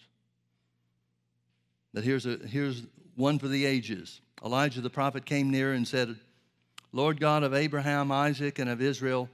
[1.94, 2.84] But here's, a, here's
[3.16, 4.22] one for the ages.
[4.44, 6.16] Elijah the prophet came near and said,
[6.92, 9.30] Lord God of Abraham, Isaac, and of Israel,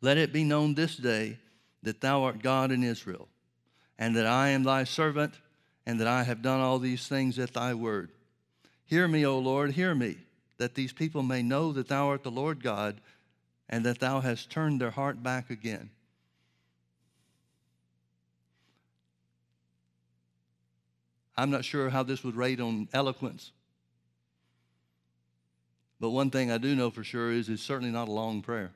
[0.00, 1.38] let it be known this day
[1.82, 3.28] that thou art God in Israel,
[3.98, 5.34] and that I am thy servant,
[5.86, 8.10] and that I have done all these things at thy word.
[8.86, 10.16] Hear me, O Lord, hear me,
[10.58, 13.00] that these people may know that thou art the Lord God,
[13.68, 15.90] and that thou hast turned their heart back again.
[21.36, 23.52] I'm not sure how this would rate on eloquence.
[26.00, 28.72] But one thing I do know for sure is it's certainly not a long prayer.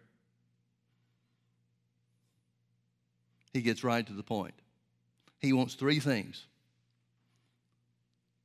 [3.52, 4.54] He gets right to the point.
[5.38, 6.46] He wants three things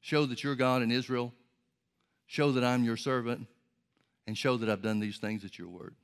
[0.01, 1.33] show that you're God in Israel,
[2.27, 3.47] show that I'm your servant,
[4.27, 5.95] and show that I've done these things at your word.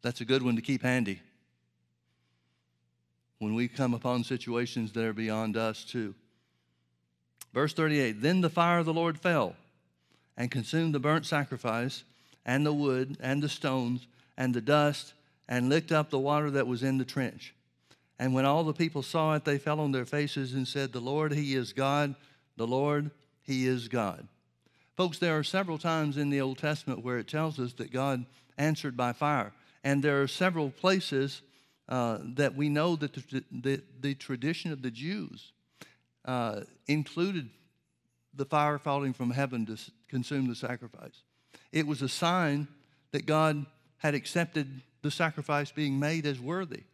[0.00, 1.20] That's a good one to keep handy
[3.44, 6.14] when we come upon situations that are beyond us, too.
[7.52, 9.54] Verse 38 Then the fire of the Lord fell
[10.36, 12.02] and consumed the burnt sacrifice,
[12.44, 15.12] and the wood, and the stones, and the dust,
[15.48, 17.54] and licked up the water that was in the trench.
[18.18, 21.00] And when all the people saw it, they fell on their faces and said, The
[21.00, 22.14] Lord, He is God.
[22.56, 23.10] The Lord,
[23.42, 24.26] He is God.
[24.96, 28.24] Folks, there are several times in the Old Testament where it tells us that God
[28.56, 29.52] answered by fire.
[29.82, 31.42] And there are several places
[31.88, 35.52] uh, that we know that the, the, the, tradition of the Jews
[36.24, 37.50] uh, included
[38.34, 39.76] the fire falling from heaven to
[40.08, 41.22] consume the sacrifice.
[41.72, 42.68] It was a sign
[43.12, 43.66] that God
[43.98, 46.84] had accepted the sacrifice being made as worthy.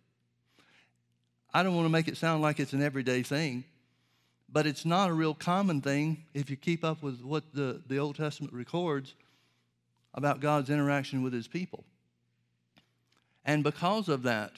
[1.52, 3.64] I don't want to make it sound like it's an everyday thing,
[4.48, 7.98] but it's not a real common thing if you keep up with what the, the
[7.98, 9.14] Old Testament records
[10.14, 11.84] about God's interaction with his people.
[13.44, 14.52] And because of that,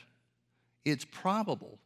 [0.84, 1.78] it's probable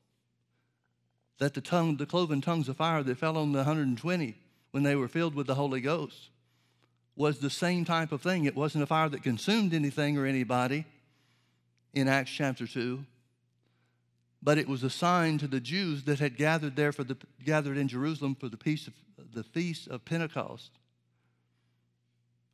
[1.39, 4.37] that the tongue, the cloven tongues of fire that fell on the 120
[4.71, 6.31] when they were filled with the Holy Ghost
[7.15, 8.45] was the same type of thing.
[8.45, 10.85] It wasn't a fire that consumed anything or anybody
[11.95, 13.05] in Acts chapter 2,
[14.43, 17.79] but it was a sign to the Jews that had gathered there for the gathered
[17.79, 18.95] in Jerusalem for the feast of,
[19.33, 20.71] the feast of Pentecost.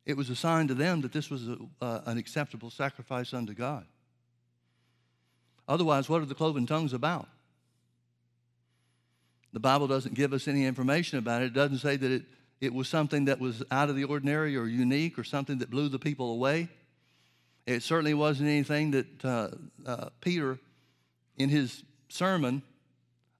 [0.05, 3.53] It was a sign to them that this was a, uh, an acceptable sacrifice unto
[3.53, 3.85] God.
[5.67, 7.27] Otherwise, what are the cloven tongues about?
[9.53, 11.45] The Bible doesn't give us any information about it.
[11.45, 12.23] It doesn't say that it,
[12.59, 15.89] it was something that was out of the ordinary or unique or something that blew
[15.89, 16.69] the people away.
[17.65, 19.49] It certainly wasn't anything that uh,
[19.85, 20.59] uh, Peter,
[21.37, 22.63] in his sermon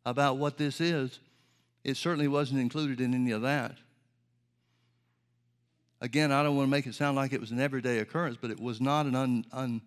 [0.05, 1.19] about what this is,
[1.83, 3.77] it certainly wasn't included in any of that.
[5.99, 8.51] Again, I don't want to make it sound like it was an everyday occurrence, but
[8.51, 9.81] it was not an un, un,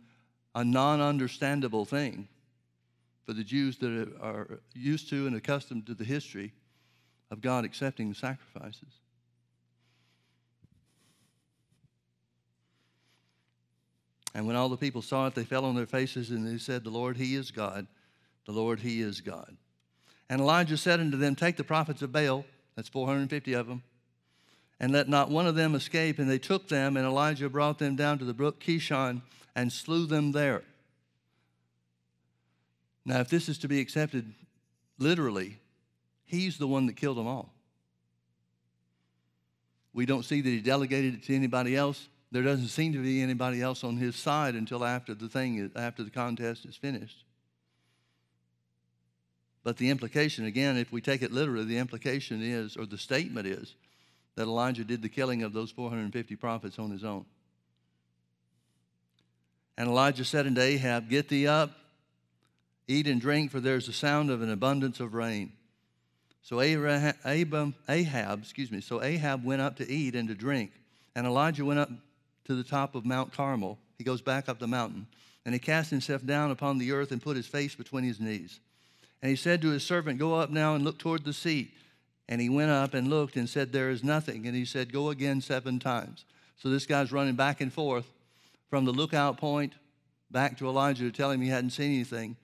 [0.57, 2.27] a non understandable thing
[3.25, 6.55] for the Jews that are used to and accustomed to the history
[7.31, 8.89] of God accepting the sacrifices.
[14.35, 16.85] And when all the people saw it, they fell on their faces and they said,
[16.85, 17.87] The Lord, He is God.
[18.47, 19.57] The Lord, He is God.
[20.31, 22.47] And Elijah said unto them, Take the prophets of Baal,
[22.77, 23.83] that's 450 of them,
[24.81, 26.19] and let not one of them escape.
[26.19, 29.21] And they took them, and Elijah brought them down to the brook Kishon
[29.57, 30.63] and slew them there.
[33.07, 34.33] Now, if this is to be accepted
[34.99, 35.59] literally,
[36.27, 37.53] he's the one that killed them all.
[39.95, 42.07] We don't see that he delegated it to anybody else.
[42.31, 46.05] There doesn't seem to be anybody else on his side until after the thing, after
[46.05, 47.25] the contest is finished.
[49.65, 53.47] But the implication, again, if we take it literally, the implication is, or the statement
[53.47, 53.75] is,
[54.35, 57.25] that Elijah did the killing of those 450 prophets on his own.
[59.79, 61.70] And Elijah said unto Ahab, Get thee up,
[62.89, 65.53] eat and drink, for there's a sound of an abundance of rain.
[66.43, 70.70] So Ahab, excuse me, so Ahab went up to eat and to drink,
[71.14, 71.91] and Elijah went up
[72.45, 73.79] to the top of Mount Carmel.
[73.99, 75.09] He goes back up the mountain,
[75.45, 78.61] and he cast himself down upon the earth and put his face between his knees.
[79.22, 81.72] And he said to his servant, Go up now and look toward the sea.
[82.29, 84.47] And he went up and looked and said, There is nothing.
[84.47, 86.24] And he said, Go again seven times.
[86.59, 88.07] So this guy's running back and forth
[88.69, 89.75] from the lookout point
[90.31, 92.37] back to Elijah to tell him he hadn't seen anything.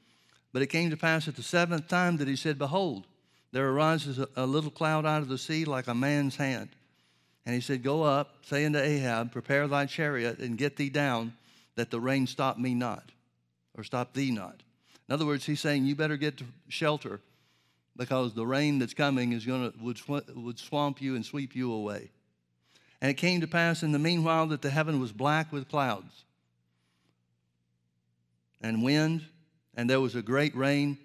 [0.52, 3.06] But it came to pass at the seventh time that he said, Behold,
[3.52, 6.70] there arises a, little cloud out of the sea like a man's hand.
[7.44, 11.34] And he said, Go up, say unto Ahab, Prepare thy chariot, and get thee down,
[11.74, 13.10] that the rain stop me not,
[13.76, 14.62] or stop thee not.
[15.08, 17.20] In other words, he's saying, You better get to shelter
[17.96, 20.00] because the rain that's coming is to would,
[20.34, 22.10] would swamp you and sweep you away.
[23.02, 26.24] And it came to pass in the meanwhile that the heaven was black with clouds
[28.62, 29.26] and wind,
[29.74, 30.96] and there was a great rain,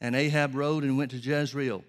[0.00, 1.84] and Ahab rode and went to Jezreel.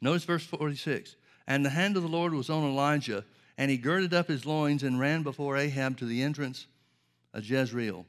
[0.00, 1.14] Notice verse 46.
[1.46, 3.24] And the hand of the Lord was on Elijah,
[3.56, 6.66] and he girded up his loins and ran before Ahab to the entrance
[7.32, 8.04] of Jezreel.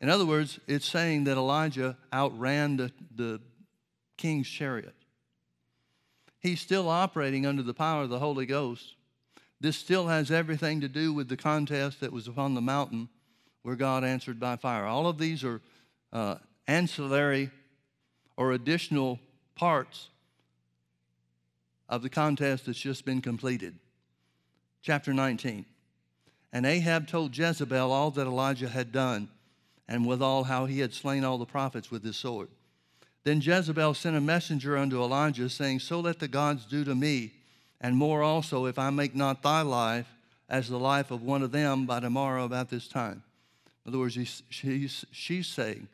[0.00, 3.40] In other words, it's saying that Elijah outran the, the
[4.16, 4.94] king's chariot.
[6.38, 8.94] He's still operating under the power of the Holy Ghost.
[9.60, 13.08] This still has everything to do with the contest that was upon the mountain
[13.62, 14.86] where God answered by fire.
[14.86, 15.60] All of these are
[16.12, 16.36] uh,
[16.66, 17.50] ancillary
[18.36, 19.18] or additional
[19.54, 20.08] parts
[21.88, 23.74] of the contest that's just been completed.
[24.80, 25.66] Chapter 19.
[26.52, 29.28] And Ahab told Jezebel all that Elijah had done,
[29.86, 32.48] and withal how he had slain all the prophets with his sword.
[33.24, 37.32] Then Jezebel sent a messenger unto Elijah, saying, So let the gods do to me,
[37.80, 40.06] and more also, if I make not thy life
[40.48, 43.22] as the life of one of them by tomorrow about this time.
[43.84, 44.18] In other words,
[44.50, 45.88] she's, she's saying,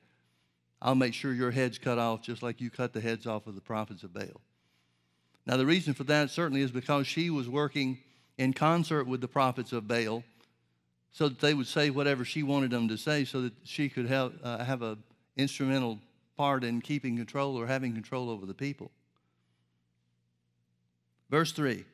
[0.82, 3.54] I'll make sure your head's cut off just like you cut the heads off of
[3.54, 4.40] the prophets of Baal.
[5.46, 7.98] Now, the reason for that certainly is because she was working
[8.36, 10.24] in concert with the prophets of Baal
[11.12, 14.06] so that they would say whatever she wanted them to say so that she could
[14.06, 15.02] have, uh, have an
[15.36, 15.98] instrumental
[16.36, 18.90] part in keeping control or having control over the people.
[21.30, 21.84] Verse 3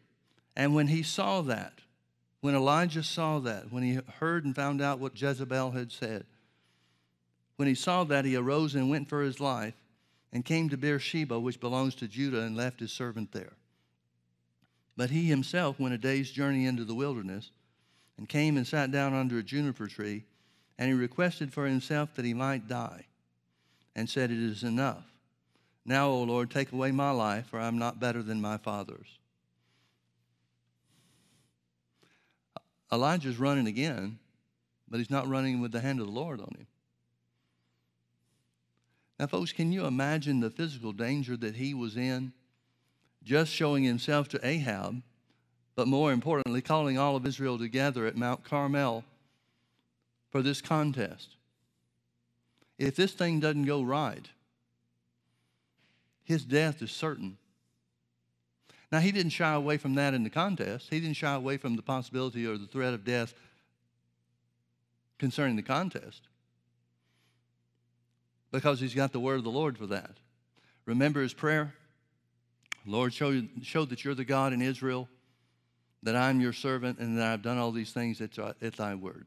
[0.57, 1.75] And when he saw that,
[2.41, 6.27] when Elijah saw that, when he heard and found out what Jezebel had said,
[7.57, 9.75] when he saw that, he arose and went for his life
[10.33, 13.53] and came to Beersheba, which belongs to Judah, and left his servant there.
[14.97, 17.51] But he himself went a day's journey into the wilderness
[18.19, 20.25] and came and sat down under a juniper tree,
[20.79, 23.07] and he requested for himself that he might die
[23.95, 25.05] and said, It is enough.
[25.85, 29.19] Now, O Lord, take away my life, for I am not better than my father's.
[32.93, 34.19] Elijah's running again,
[34.89, 36.67] but he's not running with the hand of the Lord on him.
[39.19, 42.33] Now, folks, can you imagine the physical danger that he was in?
[43.23, 45.03] Just showing himself to Ahab,
[45.77, 49.05] but more importantly, calling all of Israel together at Mount Carmel
[50.31, 51.37] for this contest
[52.83, 54.29] if this thing doesn't go right,
[56.25, 57.39] his death is certain.
[58.93, 60.89] Now, he didn't shy away from that in the contest.
[60.91, 63.33] He didn't shy away from the possibility or the threat of death
[65.19, 66.21] concerning the contest
[68.51, 70.19] because he's got the word of the Lord for that.
[70.85, 71.73] Remember his prayer?
[72.85, 75.09] Lord, show, show that you're the God in Israel,
[76.03, 79.27] that I'm your servant, and that I've done all these things at, at thy word.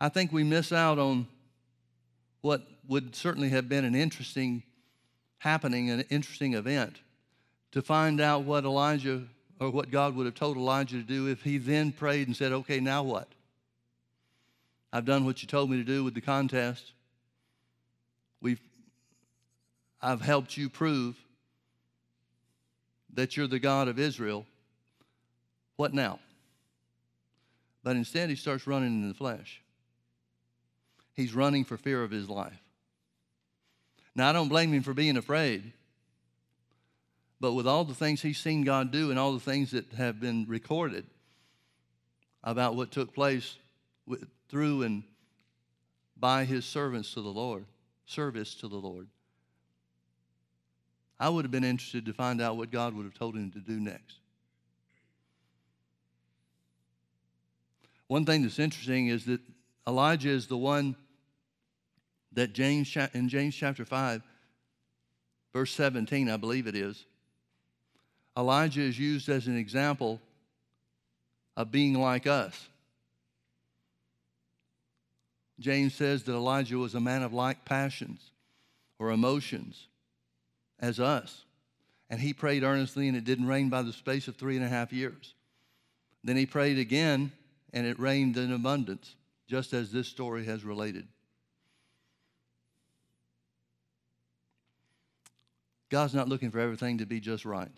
[0.00, 1.26] I think we miss out on
[2.40, 4.62] what would certainly have been an interesting
[5.38, 7.00] happening, an interesting event,
[7.72, 9.22] to find out what Elijah
[9.58, 12.52] or what God would have told Elijah to do if he then prayed and said,
[12.52, 13.28] Okay, now what?
[14.92, 16.92] I've done what you told me to do with the contest.
[18.40, 18.60] We've,
[20.00, 21.16] I've helped you prove
[23.14, 24.44] that you're the God of Israel.
[25.76, 26.18] What now?
[27.82, 29.62] But instead, he starts running in the flesh.
[31.14, 32.60] He's running for fear of his life.
[34.14, 35.72] Now, I don't blame him for being afraid,
[37.42, 40.20] but with all the things he's seen God do and all the things that have
[40.20, 41.04] been recorded
[42.44, 43.56] about what took place
[44.06, 45.02] with, through and
[46.16, 47.64] by his servants to the Lord,
[48.06, 49.08] service to the Lord,
[51.18, 53.58] I would have been interested to find out what God would have told him to
[53.58, 54.20] do next.
[58.06, 59.40] One thing that's interesting is that
[59.84, 60.94] Elijah is the one
[62.34, 64.22] that James in James chapter 5
[65.52, 67.04] verse 17 I believe it is
[68.36, 70.20] Elijah is used as an example
[71.56, 72.68] of being like us.
[75.60, 78.20] James says that Elijah was a man of like passions
[78.98, 79.86] or emotions
[80.80, 81.44] as us.
[82.10, 84.68] And he prayed earnestly, and it didn't rain by the space of three and a
[84.68, 85.34] half years.
[86.24, 87.32] Then he prayed again,
[87.72, 89.14] and it rained in abundance,
[89.48, 91.06] just as this story has related.
[95.88, 97.70] God's not looking for everything to be just right.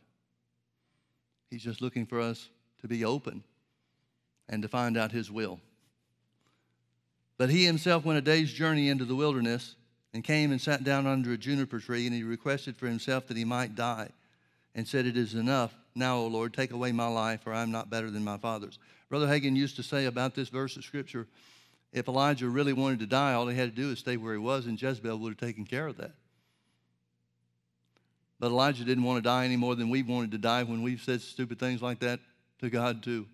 [1.55, 2.49] He's just looking for us
[2.81, 3.45] to be open
[4.49, 5.61] and to find out His will.
[7.39, 9.77] But he himself went a day's journey into the wilderness
[10.13, 13.37] and came and sat down under a juniper tree, and he requested for himself that
[13.37, 14.09] he might die,
[14.75, 15.73] and said, It is enough.
[15.95, 18.81] Now, O Lord, take away my life, for I am not better than my fathers.
[19.09, 21.29] Brother Hagin used to say about this verse of Scripture
[21.93, 24.41] if Elijah really wanted to die, all he had to do is stay where he
[24.41, 26.15] was, and Jezebel would have taken care of that.
[28.41, 31.01] But Elijah didn't want to die any more than we wanted to die when we've
[31.01, 32.21] said stupid things like that
[32.61, 33.27] to God, too.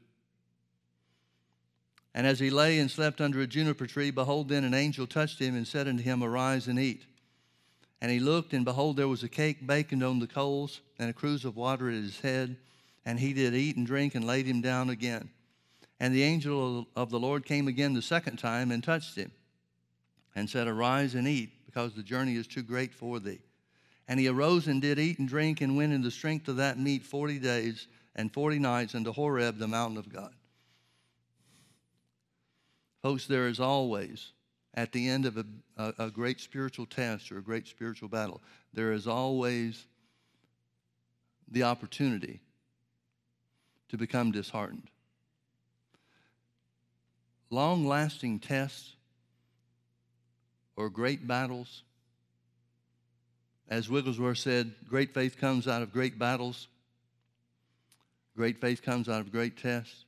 [2.14, 5.38] And as he lay and slept under a juniper tree, behold, then an angel touched
[5.38, 7.06] him and said unto him, Arise and eat.
[8.00, 11.12] And he looked, and behold, there was a cake baconed on the coals, and a
[11.12, 12.56] cruse of water at his head.
[13.04, 15.30] And he did eat and drink, and laid him down again.
[16.00, 19.30] And the angel of the Lord came again the second time and touched him,
[20.34, 23.40] and said, Arise and eat, because the journey is too great for thee.
[24.10, 26.80] And he arose and did eat and drink, and went in the strength of that
[26.80, 27.86] meat forty days
[28.16, 30.34] and forty nights into Horeb, the mountain of God.
[33.02, 34.32] Folks, there is always,
[34.74, 35.44] at the end of a,
[35.76, 38.42] a, a, great spiritual test or a great spiritual battle,
[38.74, 39.86] there is always
[41.48, 42.40] the opportunity
[43.90, 44.90] to become disheartened.
[47.48, 48.96] Long lasting tests
[50.74, 51.84] or great battles,
[53.70, 56.66] as Wigglesworth said, great faith comes out of great battles,
[58.36, 60.04] great faith comes out of great tests.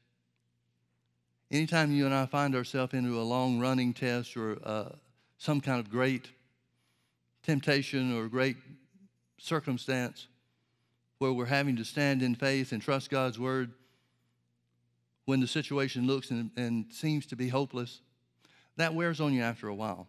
[1.50, 4.88] Anytime you and I find ourselves into a long running test or uh,
[5.38, 6.28] some kind of great
[7.42, 8.56] temptation or great
[9.38, 10.26] circumstance
[11.18, 13.72] where we're having to stand in faith and trust God's word
[15.24, 18.00] when the situation looks and, and seems to be hopeless,
[18.76, 20.08] that wears on you after a while.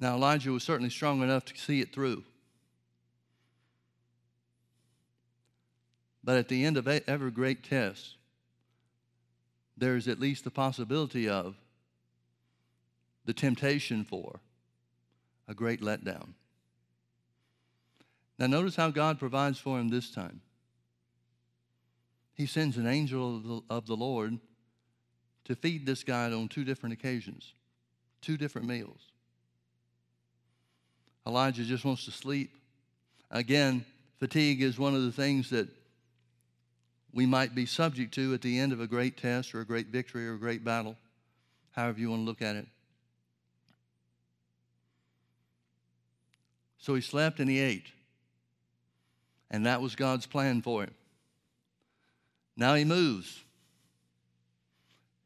[0.00, 2.24] Now, Elijah was certainly strong enough to see it through.
[6.24, 8.16] But at the end of every great test,
[9.76, 11.54] there's at least the possibility of
[13.26, 14.40] the temptation for
[15.46, 16.30] a great letdown.
[18.38, 20.40] Now, notice how God provides for him this time.
[22.32, 24.38] He sends an angel of the, of the Lord
[25.44, 27.52] to feed this guy on two different occasions,
[28.22, 29.09] two different meals.
[31.30, 32.50] Elijah just wants to sleep.
[33.30, 33.84] Again,
[34.18, 35.68] fatigue is one of the things that
[37.14, 39.86] we might be subject to at the end of a great test or a great
[39.86, 40.96] victory or a great battle,
[41.70, 42.66] however you want to look at it.
[46.78, 47.86] So he slept and he ate.
[49.52, 50.94] And that was God's plan for him.
[52.56, 53.40] Now he moves.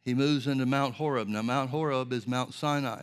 [0.03, 1.29] He moves into Mount Horeb.
[1.29, 3.03] Now, Mount Horeb is Mount Sinai.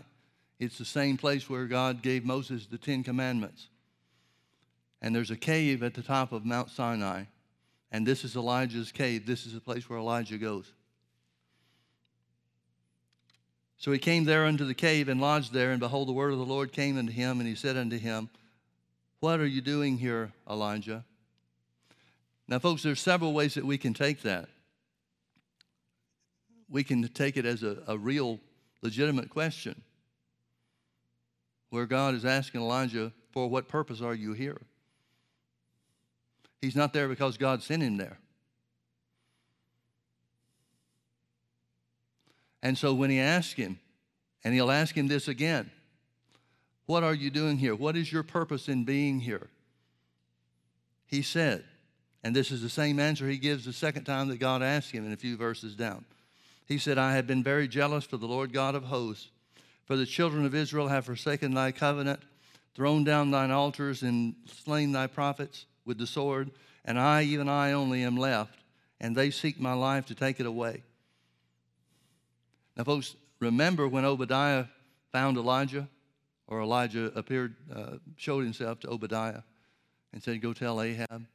[0.61, 3.67] It's the same place where God gave Moses the Ten Commandments.
[5.01, 7.23] And there's a cave at the top of Mount Sinai
[7.91, 9.25] and this is Elijah's cave.
[9.25, 10.71] This is the place where Elijah goes.
[13.77, 16.37] So he came there unto the cave and lodged there, and behold, the word of
[16.37, 18.29] the Lord came unto him, and he said unto him,
[19.19, 21.03] What are you doing here, Elijah?
[22.47, 24.47] Now, folks, there's several ways that we can take that.
[26.69, 28.39] We can take it as a, a real,
[28.81, 29.81] legitimate question
[31.71, 34.61] where God is asking Elijah, For what purpose are you here?
[36.61, 38.19] He's not there because God sent him there.
[42.61, 43.79] And so when he asks him,
[44.43, 45.71] and he'll ask him this again
[46.85, 47.73] What are you doing here?
[47.73, 49.49] What is your purpose in being here?
[51.07, 51.65] He said,
[52.23, 55.05] and this is the same answer he gives the second time that God asked him
[55.05, 56.05] in a few verses down.
[56.67, 59.29] He said, I have been very jealous for the Lord God of hosts,
[59.91, 62.21] for the children of Israel have forsaken thy covenant,
[62.75, 66.49] thrown down thine altars, and slain thy prophets with the sword,
[66.85, 68.57] and I, even I only, am left,
[69.01, 70.83] and they seek my life to take it away.
[72.77, 74.67] Now, folks, remember when Obadiah
[75.11, 75.89] found Elijah,
[76.47, 79.41] or Elijah appeared, uh, showed himself to Obadiah
[80.13, 81.25] and said, Go tell Ahab.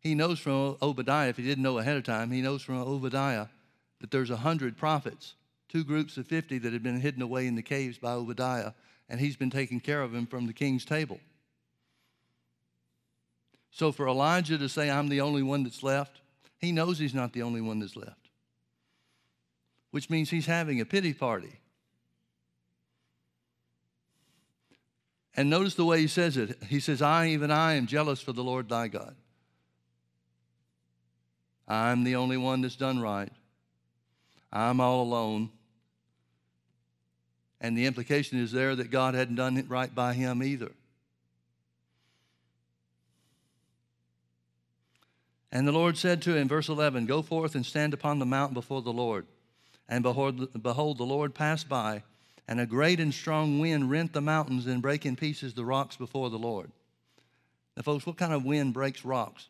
[0.00, 3.48] He knows from Obadiah, if he didn't know ahead of time, he knows from Obadiah
[4.00, 5.34] that there's a hundred prophets,
[5.68, 8.72] two groups of 50 that had been hidden away in the caves by Obadiah,
[9.08, 11.20] and he's been taking care of them from the king's table.
[13.70, 16.20] So for Elijah to say, I'm the only one that's left,
[16.58, 18.30] he knows he's not the only one that's left,
[19.90, 21.60] which means he's having a pity party.
[25.36, 26.56] And notice the way he says it.
[26.68, 29.14] He says, I, even I, am jealous for the Lord thy God.
[31.68, 33.30] I'm the only one that's done right.
[34.52, 35.50] I'm all alone.
[37.60, 40.72] And the implication is there that God hadn't done it right by him either.
[45.50, 48.54] And the Lord said to him, verse 11, Go forth and stand upon the mountain
[48.54, 49.26] before the Lord.
[49.88, 52.02] And behold, behold, the Lord passed by,
[52.46, 55.96] and a great and strong wind rent the mountains and brake in pieces the rocks
[55.96, 56.70] before the Lord.
[57.76, 59.48] Now, folks, what kind of wind breaks rocks?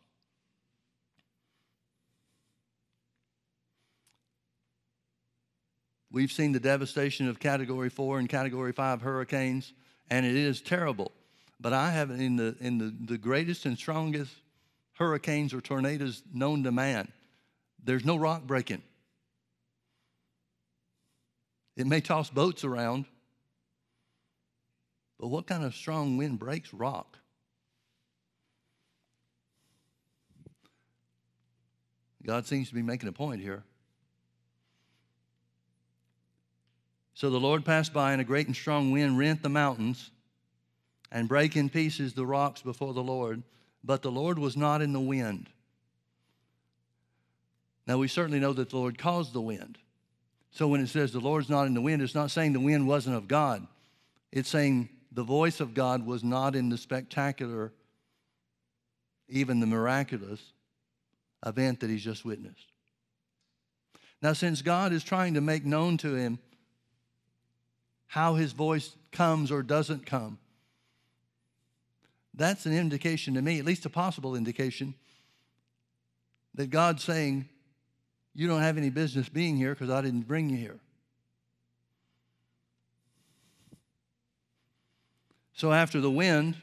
[6.11, 9.73] We've seen the devastation of Category 4 and Category 5 hurricanes,
[10.09, 11.13] and it is terrible.
[11.61, 14.33] But I haven't, in the, in the, the greatest and strongest
[14.95, 17.11] hurricanes or tornadoes known to man,
[17.83, 18.83] there's no rock breaking.
[21.77, 23.05] It may toss boats around,
[25.19, 27.19] but what kind of strong wind breaks rock?
[32.25, 33.63] God seems to be making a point here.
[37.17, 40.11] So the Lord passed by, and a great and strong wind rent the mountains
[41.11, 43.43] and brake in pieces the rocks before the Lord.
[43.83, 45.49] But the Lord was not in the wind.
[47.87, 49.79] Now, we certainly know that the Lord caused the wind.
[50.51, 52.87] So when it says the Lord's not in the wind, it's not saying the wind
[52.87, 53.67] wasn't of God.
[54.31, 57.73] It's saying the voice of God was not in the spectacular,
[59.31, 60.43] even the miraculous
[61.47, 62.73] event that he's just witnessed.
[64.21, 66.41] Now, since God is trying to make known to him
[68.07, 70.39] how his voice comes or doesn't come.
[72.35, 74.95] That's an indication to me, at least a possible indication,
[76.55, 77.49] that God's saying,
[78.35, 80.79] You don't have any business being here because I didn't bring you here.
[85.55, 86.57] So after the wind,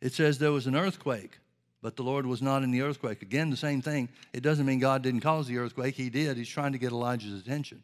[0.00, 1.38] it says there was an earthquake,
[1.82, 3.20] but the Lord was not in the earthquake.
[3.20, 4.08] Again, the same thing.
[4.32, 6.38] It doesn't mean God didn't cause the earthquake, He did.
[6.38, 7.82] He's trying to get Elijah's attention.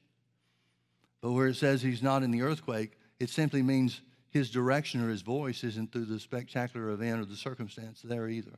[1.27, 4.01] But where it says he's not in the earthquake, it simply means
[4.31, 8.53] his direction or his voice isn't through the spectacular event or the circumstance there either.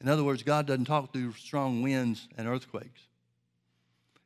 [0.00, 3.02] In other words, God doesn't talk through strong winds and earthquakes.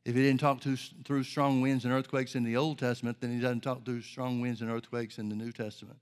[0.04, 3.34] If he didn't talk to, through strong winds and earthquakes in the Old Testament, then
[3.34, 5.98] he doesn't talk through strong winds and earthquakes in the New Testament.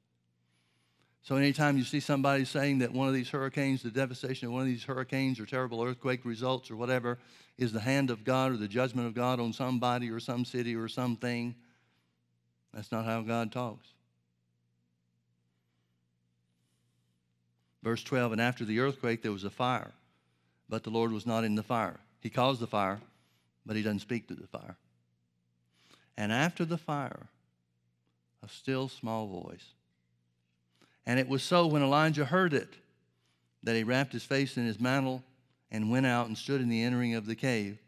[1.29, 4.63] So anytime you see somebody saying that one of these hurricanes, the devastation of one
[4.63, 7.19] of these hurricanes or terrible earthquake results or whatever
[7.59, 10.75] is the hand of God or the judgment of God on somebody or some city
[10.75, 11.55] or something,
[12.73, 13.87] that's not how God talks.
[17.83, 19.93] Verse 12, and after the earthquake there was a fire,
[20.67, 22.01] but the Lord was not in the fire.
[22.21, 23.01] He caused the fire,
[23.67, 24.79] but he doesn't speak to the fire.
[26.17, 27.27] And after the fire,
[28.43, 29.75] a still small voice.
[31.09, 32.69] And it was so when Elijah heard it
[33.63, 35.25] that he wrapped his face in his mantle
[35.71, 37.79] and went out and stood in the entering of the cave.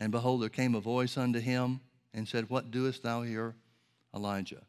[0.00, 1.80] And behold, there came a voice unto him
[2.12, 3.54] and said, What doest thou here,
[4.12, 4.62] Elijah?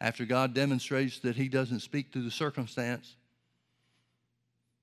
[0.00, 3.14] After God demonstrates that he doesn't speak through the circumstance,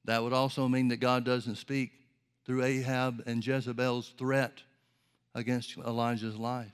[0.06, 1.92] That would also mean that God doesn't speak
[2.46, 4.62] through Ahab and Jezebel's threat
[5.36, 6.72] against Elijah's life.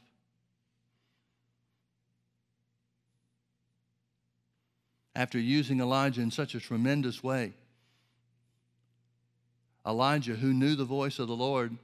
[5.18, 7.54] After using Elijah in such a tremendous way,
[9.84, 11.76] Elijah, who knew the voice of the Lord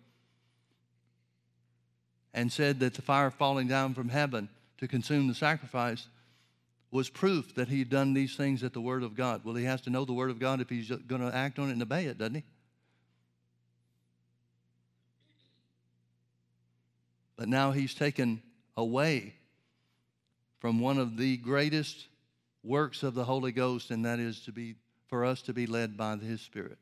[2.31, 6.05] and said that the fire falling down from heaven to consume the sacrifice
[6.91, 9.41] was proof that he had done these things at the Word of God.
[9.43, 11.69] Well, he has to know the Word of God if he's going to act on
[11.69, 12.43] it and obey it, doesn't he?
[17.35, 18.43] But now he's taken
[18.77, 19.33] away
[20.59, 22.09] from one of the greatest
[22.63, 24.75] works of the Holy Ghost, and that is to be
[25.07, 26.77] for us to be led by his Spirit.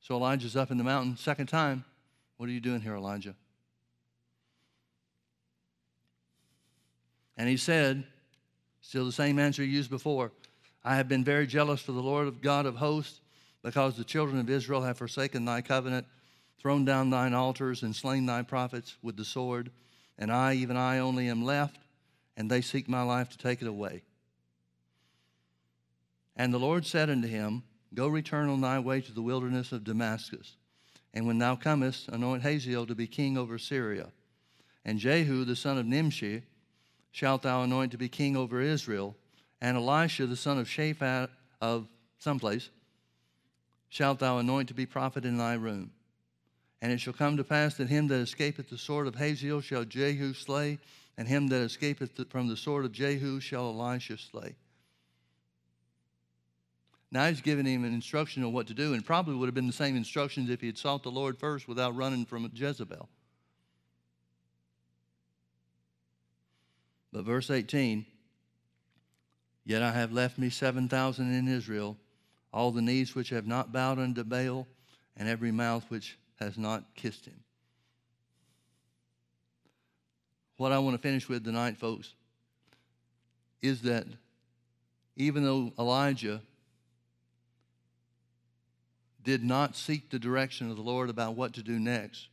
[0.00, 1.84] So Elijah's up in the mountain, second time.
[2.36, 3.34] What are you doing here, Elijah?
[7.36, 8.04] And he said,
[8.80, 10.32] still the same answer he used before
[10.84, 13.20] I have been very jealous for the Lord of God of hosts,
[13.62, 16.06] because the children of Israel have forsaken thy covenant,
[16.58, 19.70] thrown down thine altars, and slain thy prophets with the sword.
[20.18, 21.78] And I, even I only, am left,
[22.36, 24.02] and they seek my life to take it away.
[26.36, 27.62] And the Lord said unto him,
[27.94, 30.56] Go return on thy way to the wilderness of Damascus.
[31.12, 34.08] And when thou comest, anoint Hazael to be king over Syria.
[34.84, 36.42] And Jehu, the son of Nimshi,
[37.12, 39.14] shalt thou anoint to be king over Israel.
[39.60, 41.28] And Elisha, the son of Shaphat
[41.60, 41.86] of
[42.18, 42.70] someplace,
[43.88, 45.92] shalt thou anoint to be prophet in thy room.
[46.82, 49.84] And it shall come to pass that him that escapeth the sword of Hazael shall
[49.84, 50.80] Jehu slay,
[51.16, 54.56] and him that escapeth from the sword of Jehu shall Elisha slay.
[57.10, 59.68] Now he's giving him an instruction on what to do, and probably would have been
[59.68, 63.08] the same instructions if he had sought the Lord first without running from Jezebel.
[67.12, 68.04] But verse 18
[69.64, 71.96] Yet I have left me 7,000 in Israel,
[72.52, 74.66] all the knees which have not bowed unto Baal,
[75.16, 77.43] and every mouth which has not kissed him.
[80.56, 82.14] What I want to finish with tonight, folks,
[83.60, 84.06] is that
[85.16, 86.40] even though Elijah
[89.22, 92.28] did not seek the direction of the Lord about what to do next,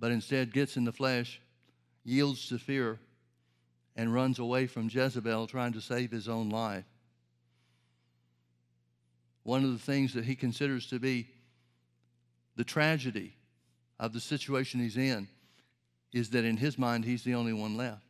[0.00, 1.40] but instead gets in the flesh,
[2.04, 2.98] yields to fear,
[3.96, 6.84] and runs away from Jezebel trying to save his own life.
[9.44, 11.28] One of the things that he considers to be
[12.56, 13.36] the tragedy
[14.00, 15.28] of the situation he's in
[16.14, 18.06] is that in his mind, he's the only one left.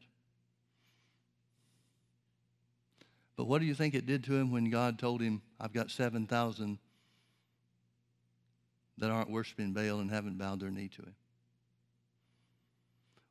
[3.34, 5.90] But what do you think it did to him when God told him, I've got
[5.90, 6.78] 7,000
[8.98, 11.14] that aren't worshiping Baal and haven't bowed their knee to him?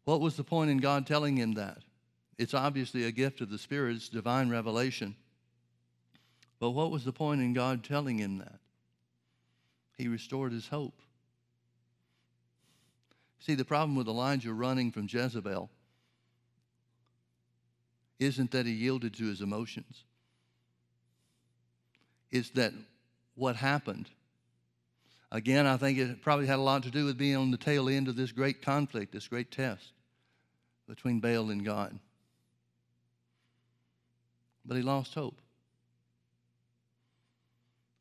[0.06, 1.78] What was the point in God telling him that?
[2.40, 5.16] It's obviously a gift of the Spirit, divine revelation.
[6.60, 8.60] But what was the point in God telling him that?
[9.98, 11.00] He restored his hope.
[13.46, 15.70] See, the problem with Elijah running from Jezebel
[18.18, 20.06] isn't that he yielded to his emotions.
[22.32, 22.72] It's that
[23.36, 24.10] what happened.
[25.30, 27.90] Again, I think it probably had a lot to do with being on the tail
[27.90, 29.92] end of this great conflict, this great test
[30.88, 32.00] between Baal and God.
[34.66, 35.42] But he lost hope.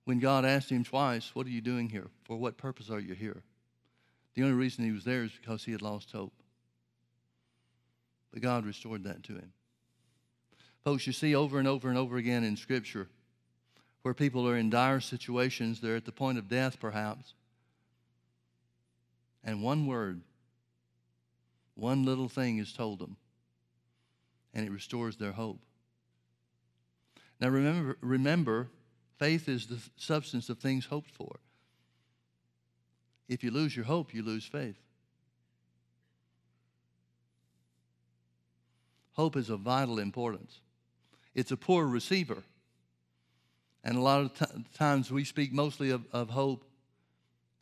[0.05, 2.07] When God asked him twice, What are you doing here?
[2.27, 3.43] For what purpose are you here?
[4.35, 6.33] The only reason he was there is because he had lost hope.
[8.33, 9.53] But God restored that to him.
[10.85, 13.09] Folks, you see over and over and over again in Scripture
[14.03, 17.35] where people are in dire situations, they're at the point of death perhaps,
[19.45, 20.21] and one word,
[21.75, 23.17] one little thing is told them,
[24.53, 25.61] and it restores their hope.
[27.41, 28.69] Now remember, remember,
[29.19, 31.39] faith is the substance of things hoped for.
[33.29, 34.77] If you lose your hope, you lose faith.
[39.13, 40.61] Hope is of vital importance.
[41.35, 42.43] It's a poor receiver.
[43.85, 46.65] And a lot of t- times we speak mostly of, of hope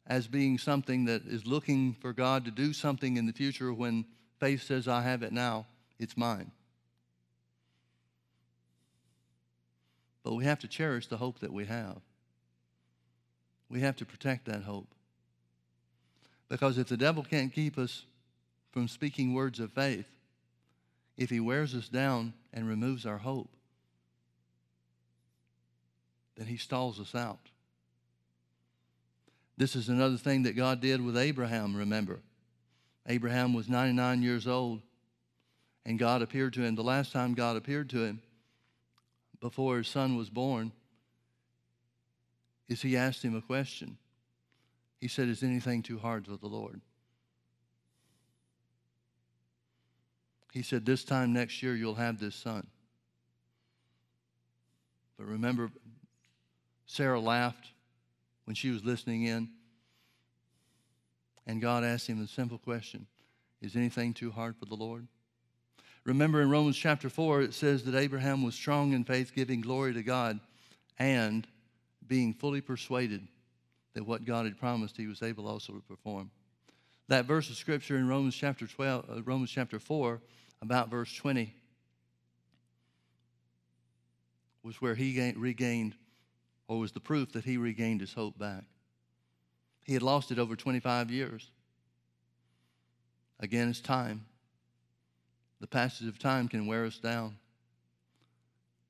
[0.07, 4.05] as being something that is looking for God to do something in the future when
[4.39, 5.67] faith says, I have it now,
[5.99, 6.51] it's mine.
[10.23, 12.01] But we have to cherish the hope that we have.
[13.69, 14.89] We have to protect that hope.
[16.51, 18.05] Because if the devil can't keep us
[18.73, 20.07] from speaking words of faith,
[21.17, 23.49] if he wears us down and removes our hope,
[26.37, 27.39] then he stalls us out.
[29.57, 32.19] This is another thing that God did with Abraham, remember.
[33.07, 34.81] Abraham was 99 years old,
[35.87, 36.75] and God appeared to him.
[36.75, 38.23] The last time God appeared to him,
[39.41, 40.73] before his son was born
[42.69, 43.97] is he asked him a question.
[45.01, 46.81] He said, Is anything too hard for the Lord?
[50.53, 52.67] He said, This time next year you'll have this son.
[55.17, 55.71] But remember,
[56.87, 57.69] Sarah laughed
[58.45, 59.49] when she was listening in.
[61.47, 63.07] And God asked him the simple question
[63.63, 65.07] Is anything too hard for the Lord?
[66.05, 69.93] Remember in Romans chapter 4, it says that Abraham was strong in faith, giving glory
[69.95, 70.41] to God,
[70.99, 71.47] and
[72.07, 73.29] being fully persuaded
[73.95, 76.31] that what God had promised, he was able also to perform.
[77.09, 80.21] That verse of scripture in Romans chapter 12, uh, Romans chapter 4,
[80.63, 81.53] about verse 20,
[84.63, 85.97] was where he gained, regained,
[86.69, 88.65] or was the proof that he regained his hope back.
[89.85, 91.51] He had lost it over 25 years.
[93.41, 94.27] Again, it's time.
[95.61, 97.37] The passage of time can wear us down.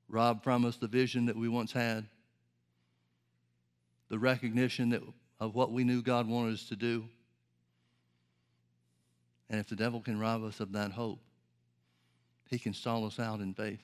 [0.07, 2.05] Rob from us the vision that we once had,
[4.11, 5.01] the recognition that,
[5.39, 7.05] of what we knew God wanted us to do.
[9.49, 11.19] And if the devil can rob us of that hope,
[12.49, 13.79] he can stall us out in faith.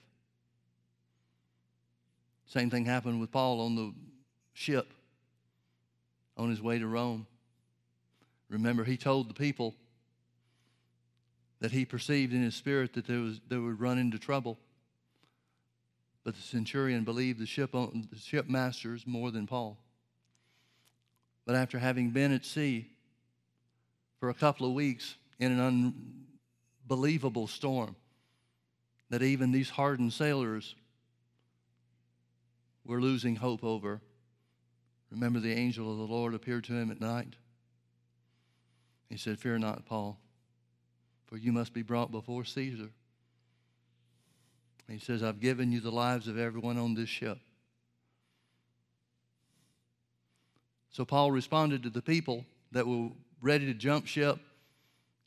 [2.45, 3.93] Same thing happened with Paul on the
[4.53, 4.93] ship
[6.35, 7.25] on his way to Rome.
[8.49, 9.75] Remember, he told the people
[11.61, 14.59] that he perceived in his spirit that there was, they would run into trouble.
[16.25, 19.77] But the centurion believed the ship, the ship masters more than Paul.
[21.47, 22.89] But after having been at sea
[24.19, 25.95] for a couple of weeks in an
[26.89, 27.95] unbelievable storm,
[29.09, 30.75] that even these hardened sailors
[32.83, 34.01] were losing hope over.
[35.09, 37.37] Remember, the angel of the Lord appeared to him at night.
[39.09, 40.19] He said, Fear not, Paul,
[41.27, 42.89] for you must be brought before Caesar.
[44.89, 47.39] He says, I've given you the lives of everyone on this ship.
[50.97, 54.39] So Paul responded to the people that were ready to jump ship,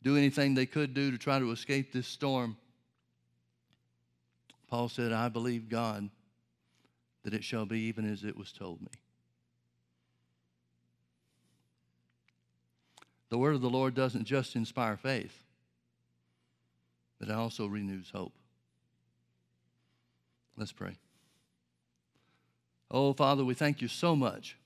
[0.03, 2.57] do anything they could do to try to escape this storm.
[4.67, 6.09] Paul said, I believe God
[7.23, 8.89] that it shall be even as it was told me.
[13.29, 15.41] The word of the Lord doesn't just inspire faith,
[17.17, 18.33] but it also renews hope.
[20.57, 20.97] Let's pray.
[22.93, 24.57] Oh, Father, we thank you so much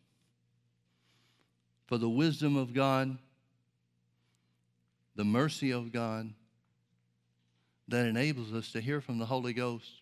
[1.87, 3.17] for the wisdom of God,
[5.15, 6.33] the mercy of God
[7.87, 10.01] that enables us to hear from the Holy Ghost.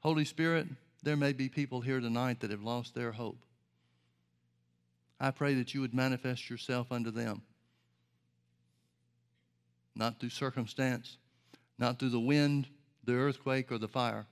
[0.00, 0.68] Holy Spirit,
[1.02, 3.42] there may be people here tonight that have lost their hope.
[5.18, 7.42] I pray that you would manifest yourself unto them.
[9.94, 11.16] Not through circumstance,
[11.78, 12.68] not through the wind,
[13.04, 14.26] the earthquake, or the fire,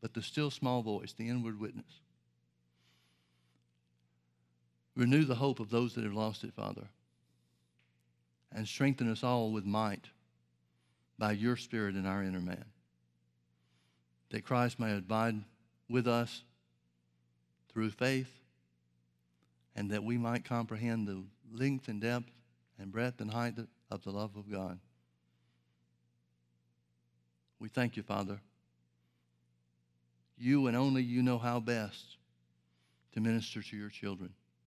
[0.00, 2.00] but the still small voice, the inward witness.
[4.96, 6.88] Renew the hope of those that have lost it, Father,
[8.50, 10.06] and strengthen us all with might
[11.18, 12.64] by your Spirit in our inner man
[14.30, 15.36] that Christ may abide
[15.88, 16.42] with us
[17.68, 18.30] through faith,
[19.74, 21.22] and that we might comprehend the
[21.52, 22.30] length and depth
[22.78, 23.54] and breadth and height
[23.90, 24.78] of the love of God.
[27.58, 28.40] We thank you, Father.
[30.38, 32.16] You and only you know how best
[33.12, 34.32] to minister to your children.